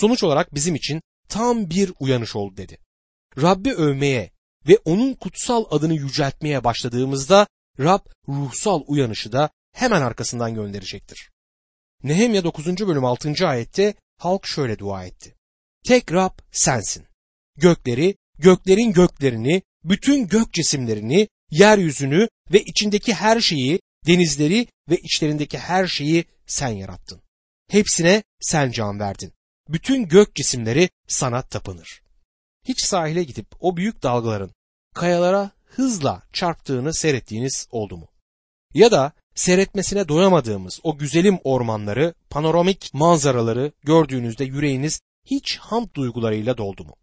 Sonuç 0.00 0.24
olarak 0.24 0.54
bizim 0.54 0.74
için 0.74 1.02
tam 1.28 1.70
bir 1.70 1.92
uyanış 2.00 2.36
oldu 2.36 2.56
dedi. 2.56 2.78
Rabbi 3.42 3.72
övmeye 3.74 4.30
ve 4.68 4.78
onun 4.84 5.14
kutsal 5.14 5.64
adını 5.70 5.94
yüceltmeye 5.94 6.64
başladığımızda 6.64 7.46
Rab 7.78 8.06
ruhsal 8.28 8.82
uyanışı 8.86 9.32
da 9.32 9.50
hemen 9.72 10.02
arkasından 10.02 10.54
gönderecektir. 10.54 11.30
Nehemya 12.02 12.44
9. 12.44 12.66
bölüm 12.66 13.04
6. 13.04 13.48
ayette 13.48 13.94
halk 14.18 14.46
şöyle 14.46 14.78
dua 14.78 15.04
etti. 15.04 15.34
Tek 15.84 16.12
Rab 16.12 16.38
sensin. 16.52 17.06
Gökleri, 17.56 18.16
göklerin 18.40 18.92
göklerini, 18.92 19.62
bütün 19.84 20.28
gök 20.28 20.52
cisimlerini, 20.52 21.28
yeryüzünü 21.50 22.28
ve 22.52 22.62
içindeki 22.62 23.14
her 23.14 23.40
şeyi, 23.40 23.80
denizleri 24.06 24.66
ve 24.90 24.96
içlerindeki 24.96 25.58
her 25.58 25.86
şeyi 25.86 26.24
sen 26.46 26.68
yarattın. 26.68 27.22
Hepsine 27.70 28.22
sen 28.40 28.70
can 28.70 29.00
verdin. 29.00 29.32
Bütün 29.68 30.08
gök 30.08 30.34
cisimleri 30.34 30.88
sana 31.08 31.42
tapınır. 31.42 32.02
Hiç 32.68 32.84
sahile 32.84 33.24
gidip 33.24 33.46
o 33.60 33.76
büyük 33.76 34.02
dalgaların 34.02 34.50
kayalara 34.94 35.50
hızla 35.64 36.22
çarptığını 36.32 36.94
seyrettiğiniz 36.94 37.68
oldu 37.70 37.96
mu? 37.96 38.08
Ya 38.74 38.90
da 38.90 39.12
seyretmesine 39.34 40.08
doyamadığımız 40.08 40.80
o 40.82 40.98
güzelim 40.98 41.38
ormanları, 41.44 42.14
panoramik 42.30 42.90
manzaraları 42.94 43.72
gördüğünüzde 43.82 44.44
yüreğiniz 44.44 45.00
hiç 45.24 45.58
hamd 45.58 45.88
duygularıyla 45.94 46.58
doldu 46.58 46.84
mu? 46.84 46.96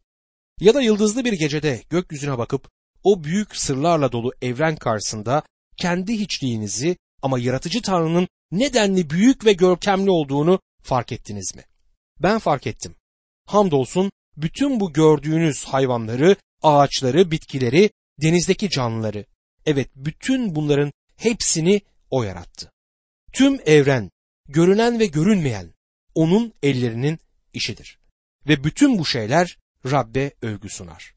Ya 0.59 0.73
da 0.73 0.81
yıldızlı 0.81 1.25
bir 1.25 1.33
gecede 1.33 1.83
gökyüzüne 1.89 2.37
bakıp 2.37 2.69
o 3.03 3.23
büyük 3.23 3.55
sırlarla 3.55 4.11
dolu 4.11 4.31
evren 4.41 4.75
karşısında 4.75 5.43
kendi 5.77 6.19
hiçliğinizi 6.19 6.97
ama 7.21 7.39
yaratıcı 7.39 7.81
Tanrı'nın 7.81 8.27
nedenli 8.51 9.09
büyük 9.09 9.45
ve 9.45 9.53
görkemli 9.53 10.11
olduğunu 10.11 10.59
fark 10.83 11.11
ettiniz 11.11 11.55
mi? 11.55 11.63
Ben 12.19 12.39
fark 12.39 12.67
ettim. 12.67 12.95
Hamdolsun 13.45 14.11
bütün 14.37 14.79
bu 14.79 14.93
gördüğünüz 14.93 15.63
hayvanları, 15.63 16.35
ağaçları, 16.61 17.31
bitkileri, 17.31 17.89
denizdeki 18.21 18.69
canlıları, 18.69 19.25
evet 19.65 19.89
bütün 19.95 20.55
bunların 20.55 20.91
hepsini 21.15 21.81
o 22.09 22.23
yarattı. 22.23 22.71
Tüm 23.33 23.59
evren, 23.65 24.11
görünen 24.49 24.99
ve 24.99 25.05
görünmeyen 25.05 25.73
onun 26.15 26.53
ellerinin 26.63 27.19
işidir. 27.53 27.99
Ve 28.47 28.63
bütün 28.63 28.99
bu 28.99 29.05
şeyler 29.05 29.57
Rabbe 29.86 30.31
övgü 30.41 30.69
sunar. 30.69 31.13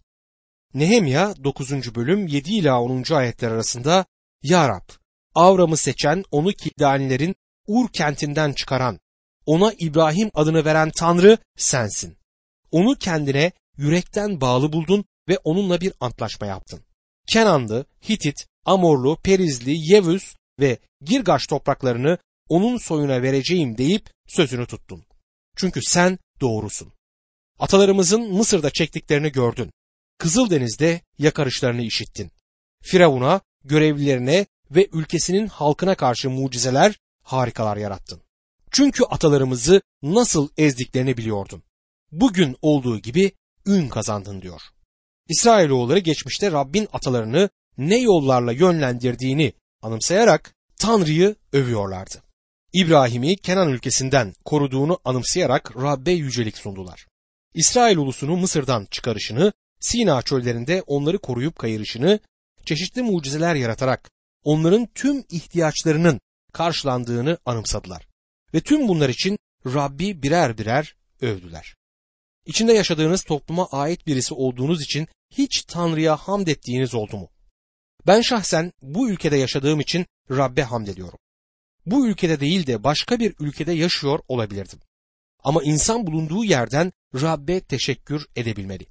Nehemya 0.74 1.34
9. 1.44 1.94
bölüm 1.94 2.26
7 2.26 2.50
ila 2.50 2.80
10. 2.80 3.14
ayetler 3.14 3.50
arasında 3.50 4.04
Ya 4.42 4.68
Rab, 4.68 4.88
Avram'ı 5.34 5.76
seçen, 5.76 6.24
onu 6.30 6.52
Kildanilerin 6.52 7.34
Ur 7.66 7.88
kentinden 7.92 8.52
çıkaran, 8.52 9.00
ona 9.46 9.72
İbrahim 9.78 10.30
adını 10.34 10.64
veren 10.64 10.90
Tanrı 10.90 11.38
sensin. 11.56 12.16
Onu 12.70 12.94
kendine 12.94 13.52
yürekten 13.76 14.40
bağlı 14.40 14.72
buldun 14.72 15.04
ve 15.28 15.38
onunla 15.44 15.80
bir 15.80 15.92
antlaşma 16.00 16.46
yaptın. 16.46 16.80
Kenanlı, 17.26 17.84
Hitit, 18.08 18.46
Amorlu, 18.64 19.16
Perizli, 19.16 19.92
Yevüs 19.92 20.34
ve 20.60 20.78
Girgaş 21.00 21.46
topraklarını 21.46 22.18
onun 22.48 22.76
soyuna 22.76 23.22
vereceğim 23.22 23.78
deyip 23.78 24.10
sözünü 24.26 24.66
tuttun. 24.66 25.04
Çünkü 25.56 25.80
sen 25.82 26.18
doğrusun. 26.40 26.92
Atalarımızın 27.60 28.32
Mısır'da 28.32 28.70
çektiklerini 28.70 29.32
gördün. 29.32 29.70
Kızıldeniz'de 30.18 31.00
yakarışlarını 31.18 31.82
işittin. 31.82 32.30
Firavun'a, 32.82 33.40
görevlilerine 33.64 34.46
ve 34.70 34.88
ülkesinin 34.92 35.46
halkına 35.46 35.94
karşı 35.94 36.30
mucizeler, 36.30 36.98
harikalar 37.22 37.76
yarattın. 37.76 38.20
Çünkü 38.70 39.04
atalarımızı 39.04 39.82
nasıl 40.02 40.48
ezdiklerini 40.56 41.16
biliyordun. 41.16 41.62
Bugün 42.12 42.56
olduğu 42.62 42.98
gibi 42.98 43.32
ün 43.66 43.88
kazandın 43.88 44.42
diyor. 44.42 44.60
İsrailoğulları 45.28 45.98
geçmişte 45.98 46.52
Rabbin 46.52 46.88
atalarını 46.92 47.50
ne 47.78 47.98
yollarla 47.98 48.52
yönlendirdiğini 48.52 49.52
anımsayarak 49.82 50.54
Tanrı'yı 50.76 51.36
övüyorlardı. 51.52 52.22
İbrahim'i 52.72 53.36
Kenan 53.36 53.68
ülkesinden 53.68 54.34
koruduğunu 54.44 54.98
anımsayarak 55.04 55.76
Rabbe 55.76 56.12
yücelik 56.12 56.58
sundular. 56.58 57.09
İsrail 57.54 57.96
ulusunu 57.96 58.36
Mısır'dan 58.36 58.86
çıkarışını, 58.90 59.52
Sina 59.80 60.22
çöllerinde 60.22 60.82
onları 60.86 61.18
koruyup 61.18 61.58
kayırışını, 61.58 62.20
çeşitli 62.64 63.02
mucizeler 63.02 63.54
yaratarak 63.54 64.10
onların 64.44 64.88
tüm 64.94 65.24
ihtiyaçlarının 65.30 66.20
karşılandığını 66.52 67.38
anımsadılar. 67.46 68.06
Ve 68.54 68.60
tüm 68.60 68.88
bunlar 68.88 69.08
için 69.08 69.38
Rabbi 69.66 70.22
birer 70.22 70.58
birer 70.58 70.94
övdüler. 71.20 71.74
İçinde 72.46 72.72
yaşadığınız 72.72 73.22
topluma 73.22 73.66
ait 73.66 74.06
birisi 74.06 74.34
olduğunuz 74.34 74.82
için 74.82 75.08
hiç 75.30 75.62
Tanrı'ya 75.62 76.16
hamd 76.16 76.46
ettiğiniz 76.46 76.94
oldu 76.94 77.16
mu? 77.16 77.30
Ben 78.06 78.20
şahsen 78.20 78.72
bu 78.82 79.10
ülkede 79.10 79.36
yaşadığım 79.36 79.80
için 79.80 80.06
Rabbe 80.30 80.62
hamd 80.62 80.86
ediyorum. 80.86 81.18
bu 81.86 82.08
ülkede 82.08 82.40
değil 82.40 82.66
de 82.66 82.84
başka 82.84 83.18
bir 83.18 83.34
ülkede 83.40 83.72
yaşıyor 83.72 84.20
olabilirdim. 84.28 84.78
Ama 85.44 85.62
insan 85.62 86.06
bulunduğu 86.06 86.44
yerden 86.44 86.92
Rabbe 87.14 87.60
teşekkür 87.60 88.26
edebilmeli. 88.36 88.86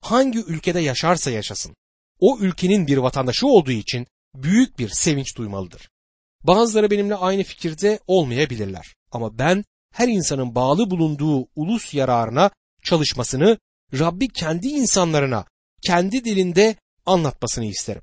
Hangi 0.00 0.38
ülkede 0.38 0.80
yaşarsa 0.80 1.30
yaşasın, 1.30 1.74
o 2.20 2.38
ülkenin 2.38 2.86
bir 2.86 2.96
vatandaşı 2.96 3.46
olduğu 3.46 3.72
için 3.72 4.06
büyük 4.34 4.78
bir 4.78 4.88
sevinç 4.88 5.36
duymalıdır. 5.36 5.88
Bazıları 6.42 6.90
benimle 6.90 7.14
aynı 7.14 7.42
fikirde 7.42 7.98
olmayabilirler 8.06 8.94
ama 9.12 9.38
ben 9.38 9.64
her 9.94 10.08
insanın 10.08 10.54
bağlı 10.54 10.90
bulunduğu 10.90 11.48
ulus 11.56 11.94
yararına 11.94 12.50
çalışmasını 12.84 13.58
Rabbi 13.98 14.28
kendi 14.28 14.66
insanlarına 14.68 15.44
kendi 15.82 16.24
dilinde 16.24 16.76
anlatmasını 17.06 17.64
isterim. 17.64 18.02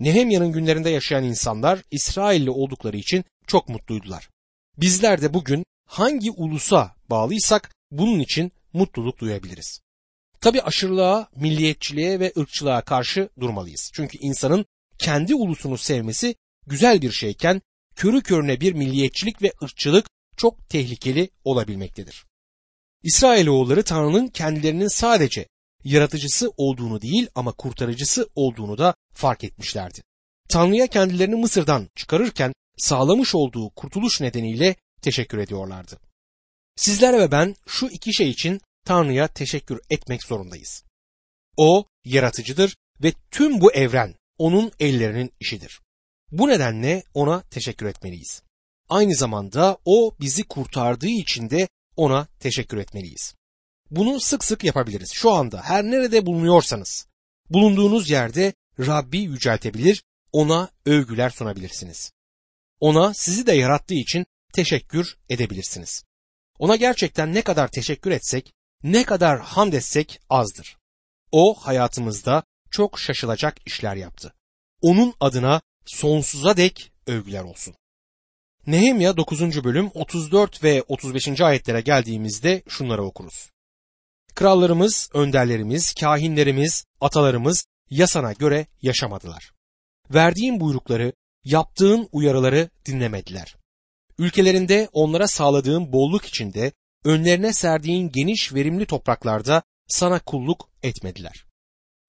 Nehemya'nın 0.00 0.52
günlerinde 0.52 0.90
yaşayan 0.90 1.24
insanlar 1.24 1.82
İsrailli 1.90 2.50
oldukları 2.50 2.96
için 2.96 3.24
çok 3.46 3.68
mutluydular. 3.68 4.28
Bizler 4.78 5.22
de 5.22 5.34
bugün 5.34 5.64
hangi 5.86 6.30
ulusa 6.30 6.94
bağlıysak 7.12 7.74
bunun 7.90 8.18
için 8.18 8.52
mutluluk 8.72 9.18
duyabiliriz. 9.18 9.80
Tabi 10.40 10.62
aşırılığa, 10.62 11.28
milliyetçiliğe 11.36 12.20
ve 12.20 12.32
ırkçılığa 12.38 12.80
karşı 12.82 13.28
durmalıyız. 13.40 13.90
Çünkü 13.94 14.18
insanın 14.18 14.66
kendi 14.98 15.34
ulusunu 15.34 15.78
sevmesi 15.78 16.34
güzel 16.66 17.02
bir 17.02 17.10
şeyken 17.10 17.62
körü 17.96 18.22
körüne 18.22 18.60
bir 18.60 18.72
milliyetçilik 18.72 19.42
ve 19.42 19.52
ırkçılık 19.62 20.06
çok 20.36 20.68
tehlikeli 20.68 21.30
olabilmektedir. 21.44 22.24
İsrailoğulları 23.02 23.82
Tanrı'nın 23.82 24.28
kendilerinin 24.28 24.88
sadece 24.88 25.46
yaratıcısı 25.84 26.50
olduğunu 26.56 27.02
değil 27.02 27.28
ama 27.34 27.52
kurtarıcısı 27.52 28.28
olduğunu 28.34 28.78
da 28.78 28.94
fark 29.14 29.44
etmişlerdi. 29.44 30.02
Tanrı'ya 30.48 30.86
kendilerini 30.86 31.34
Mısır'dan 31.34 31.88
çıkarırken 31.96 32.52
sağlamış 32.78 33.34
olduğu 33.34 33.70
kurtuluş 33.70 34.20
nedeniyle 34.20 34.76
teşekkür 35.02 35.38
ediyorlardı. 35.38 35.98
Sizler 36.76 37.18
ve 37.18 37.30
ben 37.30 37.54
şu 37.66 37.86
iki 37.86 38.14
şey 38.14 38.30
için 38.30 38.60
Tanrı'ya 38.84 39.28
teşekkür 39.28 39.80
etmek 39.90 40.22
zorundayız. 40.22 40.84
O 41.56 41.84
yaratıcıdır 42.04 42.76
ve 43.02 43.12
tüm 43.30 43.60
bu 43.60 43.72
evren 43.72 44.14
onun 44.38 44.72
ellerinin 44.80 45.32
işidir. 45.40 45.80
Bu 46.30 46.48
nedenle 46.48 47.02
ona 47.14 47.42
teşekkür 47.42 47.86
etmeliyiz. 47.86 48.42
Aynı 48.88 49.14
zamanda 49.14 49.78
o 49.84 50.16
bizi 50.20 50.42
kurtardığı 50.42 51.08
için 51.08 51.50
de 51.50 51.68
ona 51.96 52.26
teşekkür 52.40 52.76
etmeliyiz. 52.76 53.34
Bunu 53.90 54.20
sık 54.20 54.44
sık 54.44 54.64
yapabiliriz. 54.64 55.10
Şu 55.14 55.30
anda 55.30 55.62
her 55.62 55.84
nerede 55.84 56.26
bulunuyorsanız 56.26 57.06
bulunduğunuz 57.50 58.10
yerde 58.10 58.54
Rabbi 58.78 59.18
yüceltebilir, 59.18 60.02
ona 60.32 60.70
övgüler 60.86 61.30
sunabilirsiniz. 61.30 62.12
Ona 62.80 63.14
sizi 63.14 63.46
de 63.46 63.52
yarattığı 63.52 63.94
için 63.94 64.26
teşekkür 64.52 65.16
edebilirsiniz. 65.28 66.04
Ona 66.58 66.76
gerçekten 66.76 67.34
ne 67.34 67.42
kadar 67.42 67.68
teşekkür 67.68 68.10
etsek, 68.10 68.52
ne 68.82 69.04
kadar 69.04 69.40
hamd 69.40 69.72
etsek 69.72 70.20
azdır. 70.30 70.76
O 71.32 71.54
hayatımızda 71.54 72.42
çok 72.70 73.00
şaşılacak 73.00 73.56
işler 73.66 73.96
yaptı. 73.96 74.34
Onun 74.80 75.14
adına 75.20 75.60
sonsuza 75.86 76.56
dek 76.56 76.92
övgüler 77.06 77.42
olsun. 77.42 77.74
Nehemya 78.66 79.16
9. 79.16 79.64
bölüm 79.64 79.90
34 79.94 80.64
ve 80.64 80.82
35. 80.88 81.40
ayetlere 81.40 81.80
geldiğimizde 81.80 82.62
şunları 82.68 83.04
okuruz. 83.04 83.50
Krallarımız, 84.34 85.10
önderlerimiz, 85.14 85.94
kahinlerimiz, 85.94 86.84
atalarımız 87.00 87.66
yasana 87.90 88.32
göre 88.32 88.66
yaşamadılar. 88.82 89.52
Verdiğin 90.10 90.60
buyrukları, 90.60 91.12
yaptığın 91.44 92.08
uyarıları 92.12 92.70
dinlemediler. 92.86 93.56
Ülkelerinde 94.18 94.88
onlara 94.92 95.28
sağladığın 95.28 95.92
bolluk 95.92 96.26
içinde, 96.26 96.72
önlerine 97.04 97.52
serdiğin 97.52 98.10
geniş 98.10 98.54
verimli 98.54 98.86
topraklarda 98.86 99.62
sana 99.88 100.18
kulluk 100.18 100.68
etmediler. 100.82 101.44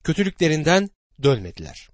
Kötülüklerinden 0.03 0.89
dönmediler. 1.24 1.89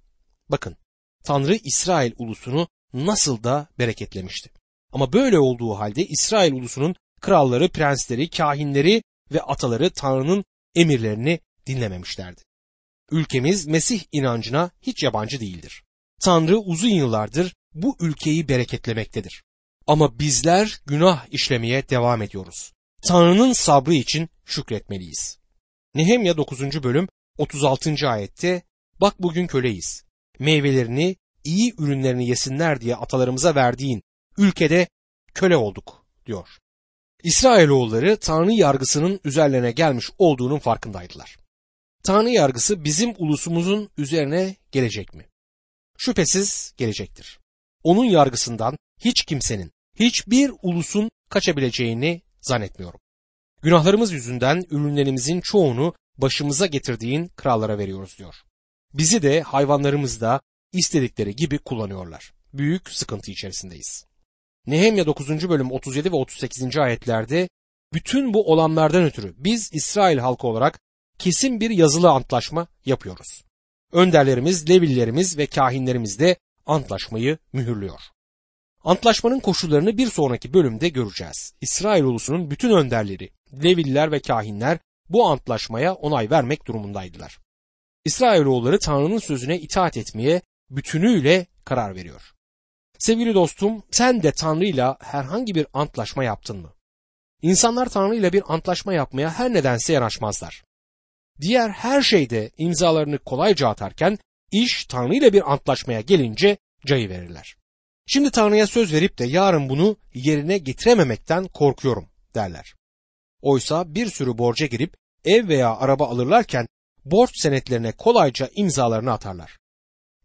Bakın, 0.48 0.76
Tanrı 1.24 1.54
İsrail 1.64 2.12
ulusunu 2.16 2.68
nasıl 2.94 3.44
da 3.44 3.68
bereketlemişti. 3.78 4.50
Ama 4.92 5.12
böyle 5.12 5.38
olduğu 5.38 5.74
halde 5.74 6.06
İsrail 6.06 6.52
ulusunun 6.52 6.94
kralları, 7.20 7.68
prensleri, 7.68 8.30
kahinleri 8.30 9.02
ve 9.32 9.42
ataları 9.42 9.90
Tanrı'nın 9.90 10.44
emirlerini 10.74 11.40
dinlememişlerdi. 11.66 12.40
Ülkemiz 13.10 13.66
Mesih 13.66 14.02
inancına 14.12 14.70
hiç 14.82 15.02
yabancı 15.02 15.40
değildir. 15.40 15.82
Tanrı 16.20 16.58
uzun 16.58 16.88
yıllardır 16.88 17.54
bu 17.74 17.96
ülkeyi 18.00 18.48
bereketlemektedir. 18.48 19.42
Ama 19.90 20.18
bizler 20.18 20.80
günah 20.86 21.26
işlemeye 21.30 21.88
devam 21.88 22.22
ediyoruz. 22.22 22.72
Tanrı'nın 23.02 23.52
sabrı 23.52 23.94
için 23.94 24.28
şükretmeliyiz. 24.44 25.38
Nehemya 25.94 26.36
9. 26.36 26.82
bölüm 26.82 27.08
36. 27.38 28.08
ayette 28.08 28.62
Bak 29.00 29.22
bugün 29.22 29.46
köleyiz. 29.46 30.04
Meyvelerini, 30.38 31.16
iyi 31.44 31.74
ürünlerini 31.78 32.28
yesinler 32.28 32.80
diye 32.80 32.96
atalarımıza 32.96 33.54
verdiğin 33.54 34.02
ülkede 34.38 34.88
köle 35.34 35.56
olduk 35.56 36.06
diyor. 36.26 36.48
İsrailoğulları 37.22 38.16
Tanrı 38.16 38.52
yargısının 38.52 39.20
üzerlerine 39.24 39.72
gelmiş 39.72 40.10
olduğunun 40.18 40.58
farkındaydılar. 40.58 41.36
Tanrı 42.02 42.30
yargısı 42.30 42.84
bizim 42.84 43.14
ulusumuzun 43.18 43.90
üzerine 43.98 44.56
gelecek 44.72 45.14
mi? 45.14 45.26
Şüphesiz 45.98 46.74
gelecektir. 46.76 47.38
Onun 47.82 48.04
yargısından 48.04 48.76
hiç 49.04 49.24
kimsenin, 49.24 49.72
hiçbir 50.00 50.52
ulusun 50.62 51.10
kaçabileceğini 51.28 52.22
zannetmiyorum. 52.40 53.00
Günahlarımız 53.62 54.12
yüzünden 54.12 54.64
ürünlerimizin 54.70 55.40
çoğunu 55.40 55.94
başımıza 56.18 56.66
getirdiğin 56.66 57.28
krallara 57.28 57.78
veriyoruz 57.78 58.18
diyor. 58.18 58.34
Bizi 58.94 59.22
de 59.22 59.40
hayvanlarımız 59.42 60.20
da 60.20 60.40
istedikleri 60.72 61.36
gibi 61.36 61.58
kullanıyorlar. 61.58 62.32
Büyük 62.52 62.90
sıkıntı 62.90 63.30
içerisindeyiz. 63.30 64.06
Nehemya 64.66 65.06
9. 65.06 65.48
bölüm 65.48 65.72
37 65.72 66.12
ve 66.12 66.16
38. 66.16 66.78
ayetlerde 66.78 67.48
bütün 67.92 68.34
bu 68.34 68.52
olanlardan 68.52 69.04
ötürü 69.04 69.34
biz 69.38 69.70
İsrail 69.72 70.18
halkı 70.18 70.46
olarak 70.46 70.80
kesin 71.18 71.60
bir 71.60 71.70
yazılı 71.70 72.10
antlaşma 72.10 72.66
yapıyoruz. 72.84 73.44
Önderlerimiz, 73.92 74.70
Levillerimiz 74.70 75.38
ve 75.38 75.46
kahinlerimiz 75.46 76.18
de 76.18 76.36
antlaşmayı 76.66 77.38
mühürlüyor. 77.52 78.00
Antlaşmanın 78.84 79.40
koşullarını 79.40 79.96
bir 79.96 80.06
sonraki 80.06 80.54
bölümde 80.54 80.88
göreceğiz. 80.88 81.54
İsrail 81.60 82.04
ulusunun 82.04 82.50
bütün 82.50 82.70
önderleri, 82.70 83.30
Leviller 83.64 84.12
ve 84.12 84.20
kahinler 84.20 84.78
bu 85.08 85.26
antlaşmaya 85.26 85.94
onay 85.94 86.30
vermek 86.30 86.66
durumundaydılar. 86.66 87.38
İsrailoğulları 88.04 88.78
Tanrı'nın 88.78 89.18
sözüne 89.18 89.58
itaat 89.58 89.96
etmeye 89.96 90.42
bütünüyle 90.70 91.46
karar 91.64 91.94
veriyor. 91.94 92.32
Sevgili 92.98 93.34
dostum, 93.34 93.82
sen 93.90 94.22
de 94.22 94.32
Tanrı 94.32 94.64
ile 94.64 94.94
herhangi 95.00 95.54
bir 95.54 95.66
antlaşma 95.72 96.24
yaptın 96.24 96.56
mı? 96.56 96.74
İnsanlar 97.42 97.88
Tanrı 97.88 98.14
ile 98.14 98.32
bir 98.32 98.42
antlaşma 98.46 98.92
yapmaya 98.92 99.30
her 99.30 99.52
nedense 99.52 99.92
yanaşmazlar. 99.92 100.62
Diğer 101.40 101.68
her 101.70 102.02
şeyde 102.02 102.50
imzalarını 102.58 103.18
kolayca 103.18 103.68
atarken 103.68 104.18
iş 104.52 104.84
Tanrı 104.84 105.14
ile 105.14 105.32
bir 105.32 105.52
antlaşmaya 105.52 106.00
gelince 106.00 106.56
cayı 106.86 107.08
verirler. 107.08 107.59
Şimdi 108.12 108.30
Tanrı'ya 108.30 108.66
söz 108.66 108.92
verip 108.92 109.18
de 109.18 109.24
yarın 109.24 109.68
bunu 109.68 109.96
yerine 110.14 110.58
getirememekten 110.58 111.48
korkuyorum 111.48 112.08
derler. 112.34 112.74
Oysa 113.42 113.94
bir 113.94 114.10
sürü 114.10 114.38
borca 114.38 114.66
girip 114.66 114.94
ev 115.24 115.48
veya 115.48 115.76
araba 115.76 116.08
alırlarken 116.08 116.66
borç 117.04 117.30
senetlerine 117.42 117.92
kolayca 117.92 118.50
imzalarını 118.54 119.12
atarlar. 119.12 119.58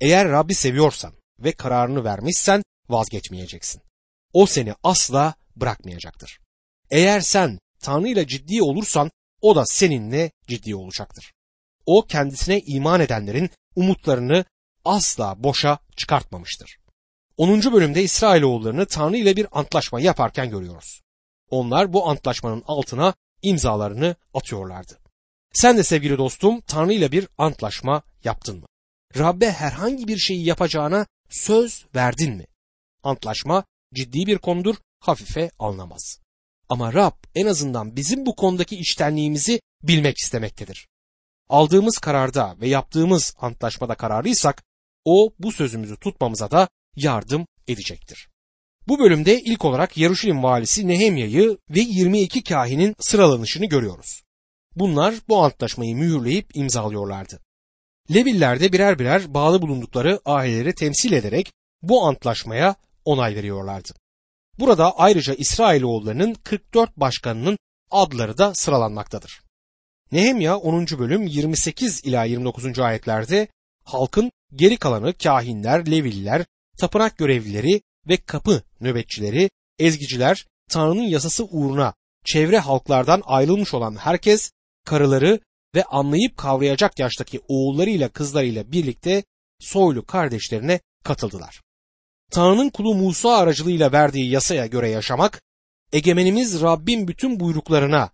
Eğer 0.01 0.29
Rabbi 0.29 0.55
seviyorsan 0.55 1.13
ve 1.39 1.51
kararını 1.51 2.03
vermişsen 2.03 2.63
vazgeçmeyeceksin. 2.89 3.81
O 4.33 4.45
seni 4.45 4.73
asla 4.83 5.33
bırakmayacaktır. 5.55 6.39
Eğer 6.89 7.21
sen 7.21 7.59
Tanrı 7.79 8.07
ile 8.07 8.27
ciddi 8.27 8.63
olursan 8.63 9.11
o 9.41 9.55
da 9.55 9.65
seninle 9.65 10.31
ciddi 10.47 10.75
olacaktır. 10.75 11.33
O 11.85 12.05
kendisine 12.05 12.59
iman 12.59 13.01
edenlerin 13.01 13.49
umutlarını 13.75 14.45
asla 14.85 15.43
boşa 15.43 15.79
çıkartmamıştır. 15.95 16.84
10. 17.37 17.73
bölümde 17.73 18.03
İsrailoğullarını 18.03 18.85
Tanrı 18.85 19.17
ile 19.17 19.35
bir 19.35 19.47
antlaşma 19.51 20.01
yaparken 20.01 20.49
görüyoruz. 20.49 21.01
Onlar 21.49 21.93
bu 21.93 22.09
antlaşmanın 22.09 22.63
altına 22.67 23.13
imzalarını 23.41 24.15
atıyorlardı. 24.33 24.99
Sen 25.53 25.77
de 25.77 25.83
sevgili 25.83 26.17
dostum 26.17 26.61
Tanrı 26.61 26.93
ile 26.93 27.11
bir 27.11 27.27
antlaşma 27.37 28.03
yaptın 28.23 28.59
mı? 28.59 28.65
Rabbe 29.17 29.51
herhangi 29.51 30.07
bir 30.07 30.17
şeyi 30.17 30.45
yapacağına 30.45 31.07
söz 31.29 31.85
verdin 31.95 32.35
mi? 32.35 32.45
Antlaşma 33.03 33.63
ciddi 33.93 34.25
bir 34.25 34.37
konudur, 34.37 34.75
hafife 34.99 35.51
alınamaz. 35.59 36.19
Ama 36.69 36.93
Rab 36.93 37.15
en 37.35 37.45
azından 37.45 37.95
bizim 37.95 38.25
bu 38.25 38.35
konudaki 38.35 38.75
içtenliğimizi 38.75 39.61
bilmek 39.83 40.17
istemektedir. 40.17 40.87
Aldığımız 41.49 41.97
kararda 41.97 42.55
ve 42.61 42.67
yaptığımız 42.67 43.35
antlaşmada 43.37 43.95
kararlıysak 43.95 44.63
o 45.05 45.33
bu 45.39 45.51
sözümüzü 45.51 45.97
tutmamıza 45.97 46.51
da 46.51 46.69
yardım 46.95 47.47
edecektir. 47.67 48.29
Bu 48.88 48.99
bölümde 48.99 49.41
ilk 49.41 49.65
olarak 49.65 49.97
Yaruşilim 49.97 50.43
valisi 50.43 50.88
Nehemya'yı 50.88 51.58
ve 51.69 51.79
22 51.79 52.43
kahinin 52.43 52.95
sıralanışını 52.99 53.65
görüyoruz. 53.65 54.21
Bunlar 54.75 55.15
bu 55.27 55.43
antlaşmayı 55.43 55.95
mühürleyip 55.95 56.55
imzalıyorlardı. 56.55 57.39
Leviller 58.13 58.60
de 58.60 58.73
birer 58.73 58.99
birer 58.99 59.34
bağlı 59.34 59.62
bulundukları 59.62 60.19
aileleri 60.25 60.75
temsil 60.75 61.12
ederek 61.12 61.51
bu 61.81 62.05
antlaşmaya 62.08 62.75
onay 63.05 63.36
veriyorlardı. 63.36 63.89
Burada 64.60 64.97
ayrıca 64.97 65.34
İsrailoğullarının 65.34 66.34
44 66.34 66.97
başkanının 66.97 67.58
adları 67.91 68.38
da 68.38 68.53
sıralanmaktadır. 68.55 69.41
Nehemya 70.12 70.58
10. 70.58 70.86
bölüm 70.86 71.27
28 71.27 72.01
ila 72.05 72.23
29. 72.23 72.79
ayetlerde 72.79 73.47
halkın 73.84 74.31
geri 74.53 74.77
kalanı 74.77 75.13
kahinler, 75.13 75.91
leviller, 75.91 76.45
tapınak 76.77 77.17
görevlileri 77.17 77.81
ve 78.07 78.17
kapı 78.17 78.61
nöbetçileri, 78.81 79.49
ezgiciler, 79.79 80.45
Tanrı'nın 80.69 81.03
yasası 81.03 81.45
uğruna 81.45 81.93
çevre 82.25 82.59
halklardan 82.59 83.21
ayrılmış 83.25 83.73
olan 83.73 83.95
herkes, 83.95 84.51
karıları 84.85 85.39
ve 85.75 85.83
anlayıp 85.83 86.38
kavrayacak 86.38 86.99
yaştaki 86.99 87.41
oğullarıyla 87.47 88.09
kızlarıyla 88.09 88.71
birlikte 88.71 89.23
soylu 89.59 90.05
kardeşlerine 90.05 90.79
katıldılar. 91.03 91.61
Tanrı'nın 92.31 92.69
kulu 92.69 92.95
Musa 92.95 93.38
aracılığıyla 93.38 93.91
verdiği 93.91 94.29
yasaya 94.29 94.65
göre 94.65 94.89
yaşamak, 94.89 95.41
egemenimiz 95.93 96.61
Rabbin 96.61 97.07
bütün 97.07 97.39
buyruklarına, 97.39 98.09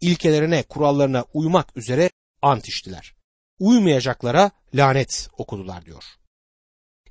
ilkelerine, 0.00 0.62
kurallarına 0.62 1.24
uymak 1.34 1.76
üzere 1.76 2.10
ant 2.42 2.68
içtiler. 2.68 3.14
Uymayacaklara 3.58 4.50
lanet 4.74 5.28
okudular 5.38 5.84
diyor. 5.84 6.04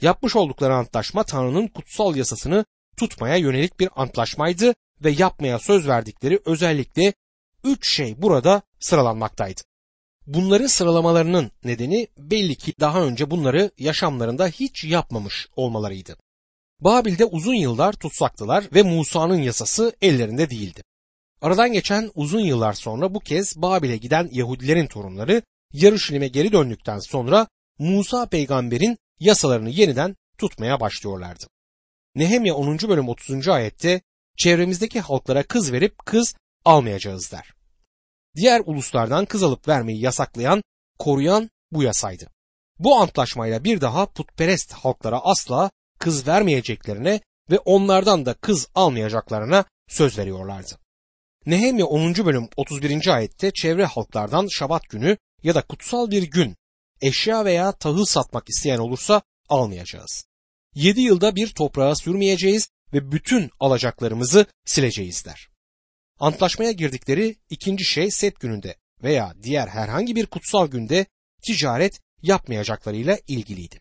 Yapmış 0.02 0.36
oldukları 0.36 0.76
antlaşma 0.76 1.24
Tanrı'nın 1.24 1.68
kutsal 1.68 2.16
yasasını 2.16 2.66
tutmaya 2.98 3.36
yönelik 3.36 3.80
bir 3.80 3.90
antlaşmaydı 3.96 4.74
ve 5.04 5.12
yapmaya 5.12 5.60
söz 5.60 5.88
verdikleri 5.88 6.40
özellikle 6.46 7.14
üç 7.64 7.96
şey 7.96 8.22
burada 8.22 8.62
sıralanmaktaydı. 8.80 9.62
Bunları 10.28 10.70
sıralamalarının 10.70 11.52
nedeni 11.64 12.08
belli 12.18 12.56
ki 12.56 12.74
daha 12.80 13.02
önce 13.02 13.32
bunları 13.32 13.72
yaşamlarında 13.78 14.48
hiç 14.48 14.84
yapmamış 14.84 15.48
olmalarıydı. 15.56 16.18
Babil'de 16.80 17.26
uzun 17.26 17.54
yıllar 17.54 17.94
tutsaktılar 17.94 18.66
ve 18.74 18.84
Musa'nın 18.84 19.42
yasası 19.42 19.96
ellerinde 20.02 20.50
değildi. 20.50 20.84
Aradan 21.42 21.74
geçen 21.74 22.12
uzun 22.16 22.40
yıllar 22.40 22.74
sonra 22.74 23.14
bu 23.14 23.20
kez 23.20 23.62
Babil'e 23.62 23.98
giden 23.98 24.30
Yahudilerin 24.32 24.88
torunları 24.88 25.42
Yarışilim'e 25.74 26.28
geri 26.28 26.52
döndükten 26.52 27.00
sonra 27.00 27.48
Musa 27.80 28.26
peygamberin 28.26 28.98
yasalarını 29.20 29.70
yeniden 29.70 30.16
tutmaya 30.38 30.80
başlıyorlardı. 30.80 31.48
Nehemya 32.16 32.56
10. 32.56 32.78
bölüm 32.78 33.10
30. 33.10 33.48
ayette 33.48 34.02
çevremizdeki 34.38 35.00
halklara 35.00 35.44
kız 35.44 35.72
verip 35.72 36.06
kız 36.06 36.36
almayacağız 36.66 37.32
der. 37.32 37.54
Diğer 38.36 38.62
uluslardan 38.66 39.26
kız 39.26 39.44
alıp 39.44 39.68
vermeyi 39.68 40.02
yasaklayan, 40.02 40.64
koruyan 41.00 41.50
bu 41.72 41.84
yasaydı. 41.84 42.30
Bu 42.80 42.96
antlaşmayla 42.96 43.64
bir 43.64 43.82
daha 43.82 44.06
putperest 44.06 44.74
halklara 44.74 45.20
asla 45.20 45.72
kız 46.00 46.28
vermeyeceklerine 46.28 47.22
ve 47.52 47.60
onlardan 47.60 48.26
da 48.26 48.34
kız 48.34 48.68
almayacaklarına 48.76 49.66
söz 49.88 50.18
veriyorlardı. 50.18 50.80
Nehemya 51.46 51.86
10. 51.86 52.16
bölüm 52.16 52.50
31. 52.58 53.08
ayette 53.08 53.52
çevre 53.52 53.86
halklardan 53.86 54.48
şabat 54.52 54.90
günü 54.90 55.18
ya 55.44 55.56
da 55.56 55.62
kutsal 55.62 56.12
bir 56.12 56.24
gün 56.24 56.56
eşya 57.02 57.46
veya 57.46 57.72
tahıl 57.72 58.06
satmak 58.06 58.50
isteyen 58.50 58.80
olursa 58.80 59.22
almayacağız. 59.50 60.26
Yedi 60.76 61.02
yılda 61.02 61.36
bir 61.36 61.48
toprağa 61.48 61.96
sürmeyeceğiz 61.96 62.70
ve 62.94 63.12
bütün 63.12 63.50
alacaklarımızı 63.60 64.46
sileceğiz 64.66 65.26
der. 65.26 65.50
Antlaşmaya 66.20 66.72
girdikleri 66.72 67.36
ikinci 67.50 67.86
şey 67.86 68.12
set 68.12 68.40
gününde 68.40 68.76
veya 69.04 69.34
diğer 69.44 69.68
herhangi 69.68 70.16
bir 70.16 70.26
kutsal 70.26 70.68
günde 70.68 71.06
ticaret 71.48 72.00
yapmayacaklarıyla 72.22 73.18
ilgiliydi. 73.28 73.80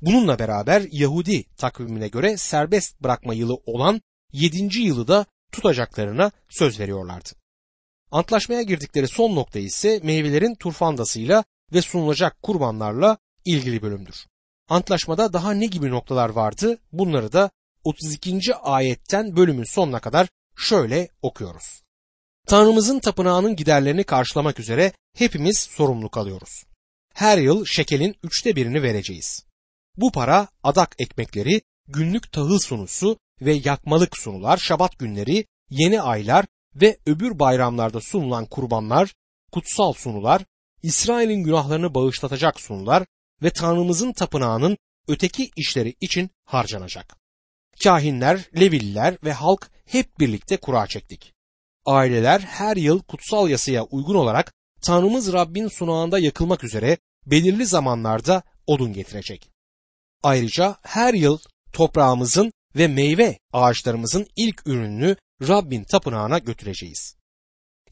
Bununla 0.00 0.38
beraber 0.38 0.88
Yahudi 0.92 1.44
takvimine 1.56 2.08
göre 2.08 2.36
serbest 2.36 3.02
bırakma 3.02 3.34
yılı 3.34 3.54
olan 3.54 4.00
7. 4.32 4.80
yılı 4.80 5.08
da 5.08 5.26
tutacaklarına 5.52 6.32
söz 6.48 6.80
veriyorlardı. 6.80 7.28
Antlaşmaya 8.10 8.62
girdikleri 8.62 9.08
son 9.08 9.36
nokta 9.36 9.58
ise 9.58 10.00
meyvelerin 10.02 10.54
turfandasıyla 10.54 11.44
ve 11.72 11.82
sunulacak 11.82 12.42
kurbanlarla 12.42 13.18
ilgili 13.44 13.82
bölümdür. 13.82 14.26
Antlaşmada 14.68 15.32
daha 15.32 15.52
ne 15.52 15.66
gibi 15.66 15.90
noktalar 15.90 16.28
vardı? 16.28 16.78
Bunları 16.92 17.32
da 17.32 17.50
32. 17.84 18.54
ayetten 18.54 19.36
bölümün 19.36 19.74
sonuna 19.74 20.00
kadar 20.00 20.28
şöyle 20.56 21.08
okuyoruz. 21.22 21.82
Tanrımızın 22.46 22.98
tapınağının 22.98 23.56
giderlerini 23.56 24.04
karşılamak 24.04 24.60
üzere 24.60 24.92
hepimiz 25.16 25.58
sorumluluk 25.58 26.16
alıyoruz. 26.16 26.64
Her 27.14 27.38
yıl 27.38 27.64
şekelin 27.64 28.14
üçte 28.22 28.56
birini 28.56 28.82
vereceğiz. 28.82 29.44
Bu 29.96 30.12
para 30.12 30.48
adak 30.62 30.94
ekmekleri, 30.98 31.62
günlük 31.88 32.32
tahıl 32.32 32.58
sunusu 32.58 33.18
ve 33.40 33.60
yakmalık 33.64 34.16
sunular, 34.16 34.56
şabat 34.56 34.98
günleri, 34.98 35.44
yeni 35.70 36.00
aylar 36.00 36.46
ve 36.74 36.98
öbür 37.06 37.38
bayramlarda 37.38 38.00
sunulan 38.00 38.46
kurbanlar, 38.46 39.14
kutsal 39.52 39.92
sunular, 39.92 40.44
İsrail'in 40.82 41.44
günahlarını 41.44 41.94
bağışlatacak 41.94 42.60
sunular 42.60 43.06
ve 43.42 43.50
Tanrımızın 43.50 44.12
tapınağının 44.12 44.76
öteki 45.08 45.50
işleri 45.56 45.94
için 46.00 46.30
harcanacak. 46.44 47.16
Kahinler, 47.82 48.40
Levililer 48.60 49.18
ve 49.24 49.32
halk 49.32 49.70
hep 49.86 50.18
birlikte 50.18 50.56
kura 50.56 50.86
çektik. 50.86 51.32
Aileler 51.86 52.40
her 52.40 52.76
yıl 52.76 53.02
kutsal 53.02 53.48
yasaya 53.48 53.84
uygun 53.84 54.14
olarak 54.14 54.52
Tanrımız 54.82 55.32
Rabbin 55.32 55.68
sunağında 55.68 56.18
yakılmak 56.18 56.64
üzere 56.64 56.98
belirli 57.26 57.66
zamanlarda 57.66 58.42
odun 58.66 58.92
getirecek. 58.92 59.50
Ayrıca 60.22 60.76
her 60.82 61.14
yıl 61.14 61.38
toprağımızın 61.72 62.52
ve 62.76 62.88
meyve 62.88 63.38
ağaçlarımızın 63.52 64.26
ilk 64.36 64.66
ürününü 64.66 65.16
Rabbin 65.42 65.84
tapınağına 65.84 66.38
götüreceğiz. 66.38 67.15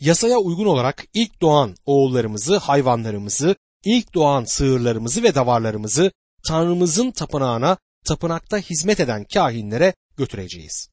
Yasaya 0.00 0.38
uygun 0.38 0.66
olarak 0.66 1.04
ilk 1.14 1.40
doğan 1.40 1.74
oğullarımızı, 1.86 2.56
hayvanlarımızı, 2.56 3.56
ilk 3.84 4.14
doğan 4.14 4.44
sığırlarımızı 4.44 5.22
ve 5.22 5.34
davarlarımızı 5.34 6.12
Tanrımızın 6.48 7.10
tapınağına, 7.10 7.78
tapınakta 8.04 8.58
hizmet 8.58 9.00
eden 9.00 9.24
kahinlere 9.34 9.94
götüreceğiz. 10.16 10.88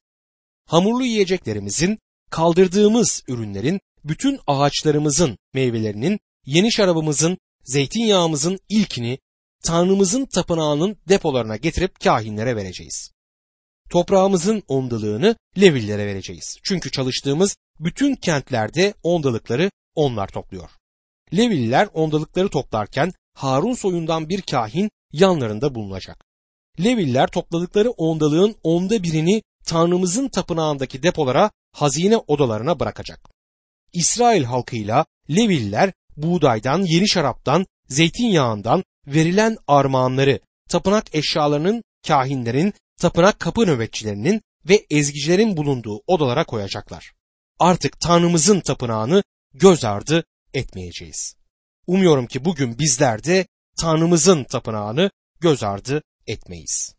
Hamurlu 0.66 1.04
yiyeceklerimizin, 1.04 1.98
kaldırdığımız 2.30 3.22
ürünlerin, 3.28 3.80
bütün 4.04 4.40
ağaçlarımızın 4.46 5.38
meyvelerinin, 5.54 6.20
yeni 6.46 6.72
şarabımızın, 6.72 7.38
zeytinyağımızın 7.64 8.58
ilkini 8.68 9.18
Tanrımızın 9.64 10.24
tapınağının 10.24 10.96
depolarına 11.08 11.56
getirip 11.56 12.00
kahinlere 12.00 12.56
vereceğiz. 12.56 13.10
Toprağımızın 13.90 14.62
ondalığını 14.68 15.36
Levillere 15.60 16.06
vereceğiz. 16.06 16.58
Çünkü 16.62 16.90
çalıştığımız 16.90 17.56
bütün 17.84 18.14
kentlerde 18.14 18.94
ondalıkları 19.02 19.70
onlar 19.94 20.28
topluyor. 20.28 20.70
Levililer 21.36 21.88
ondalıkları 21.94 22.48
toplarken 22.48 23.12
Harun 23.34 23.74
soyundan 23.74 24.28
bir 24.28 24.42
kahin 24.42 24.90
yanlarında 25.12 25.74
bulunacak. 25.74 26.24
Leviller 26.84 27.26
topladıkları 27.26 27.90
ondalığın 27.90 28.54
onda 28.62 29.02
birini 29.02 29.42
Tanrımızın 29.66 30.28
tapınağındaki 30.28 31.02
depolara, 31.02 31.50
hazine 31.72 32.16
odalarına 32.16 32.80
bırakacak. 32.80 33.30
İsrail 33.92 34.44
halkıyla 34.44 35.06
Leviller 35.30 35.92
buğdaydan, 36.16 36.82
yeni 36.82 37.08
şaraptan, 37.08 37.66
zeytinyağından 37.88 38.84
verilen 39.06 39.56
armağanları 39.66 40.40
tapınak 40.68 41.14
eşyalarının, 41.14 41.82
kahinlerin, 42.06 42.74
tapınak 43.00 43.40
kapı 43.40 43.66
nöbetçilerinin 43.66 44.42
ve 44.68 44.86
ezgicilerin 44.90 45.56
bulunduğu 45.56 46.02
odalara 46.06 46.44
koyacaklar. 46.44 47.12
Artık 47.58 48.00
Tanrımızın 48.00 48.60
tapınağını 48.60 49.22
göz 49.54 49.84
ardı 49.84 50.24
etmeyeceğiz. 50.54 51.36
Umuyorum 51.86 52.26
ki 52.26 52.44
bugün 52.44 52.78
bizler 52.78 53.24
de 53.24 53.46
Tanrımızın 53.80 54.44
tapınağını 54.44 55.10
göz 55.40 55.62
ardı 55.62 56.02
etmeyiz. 56.26 56.94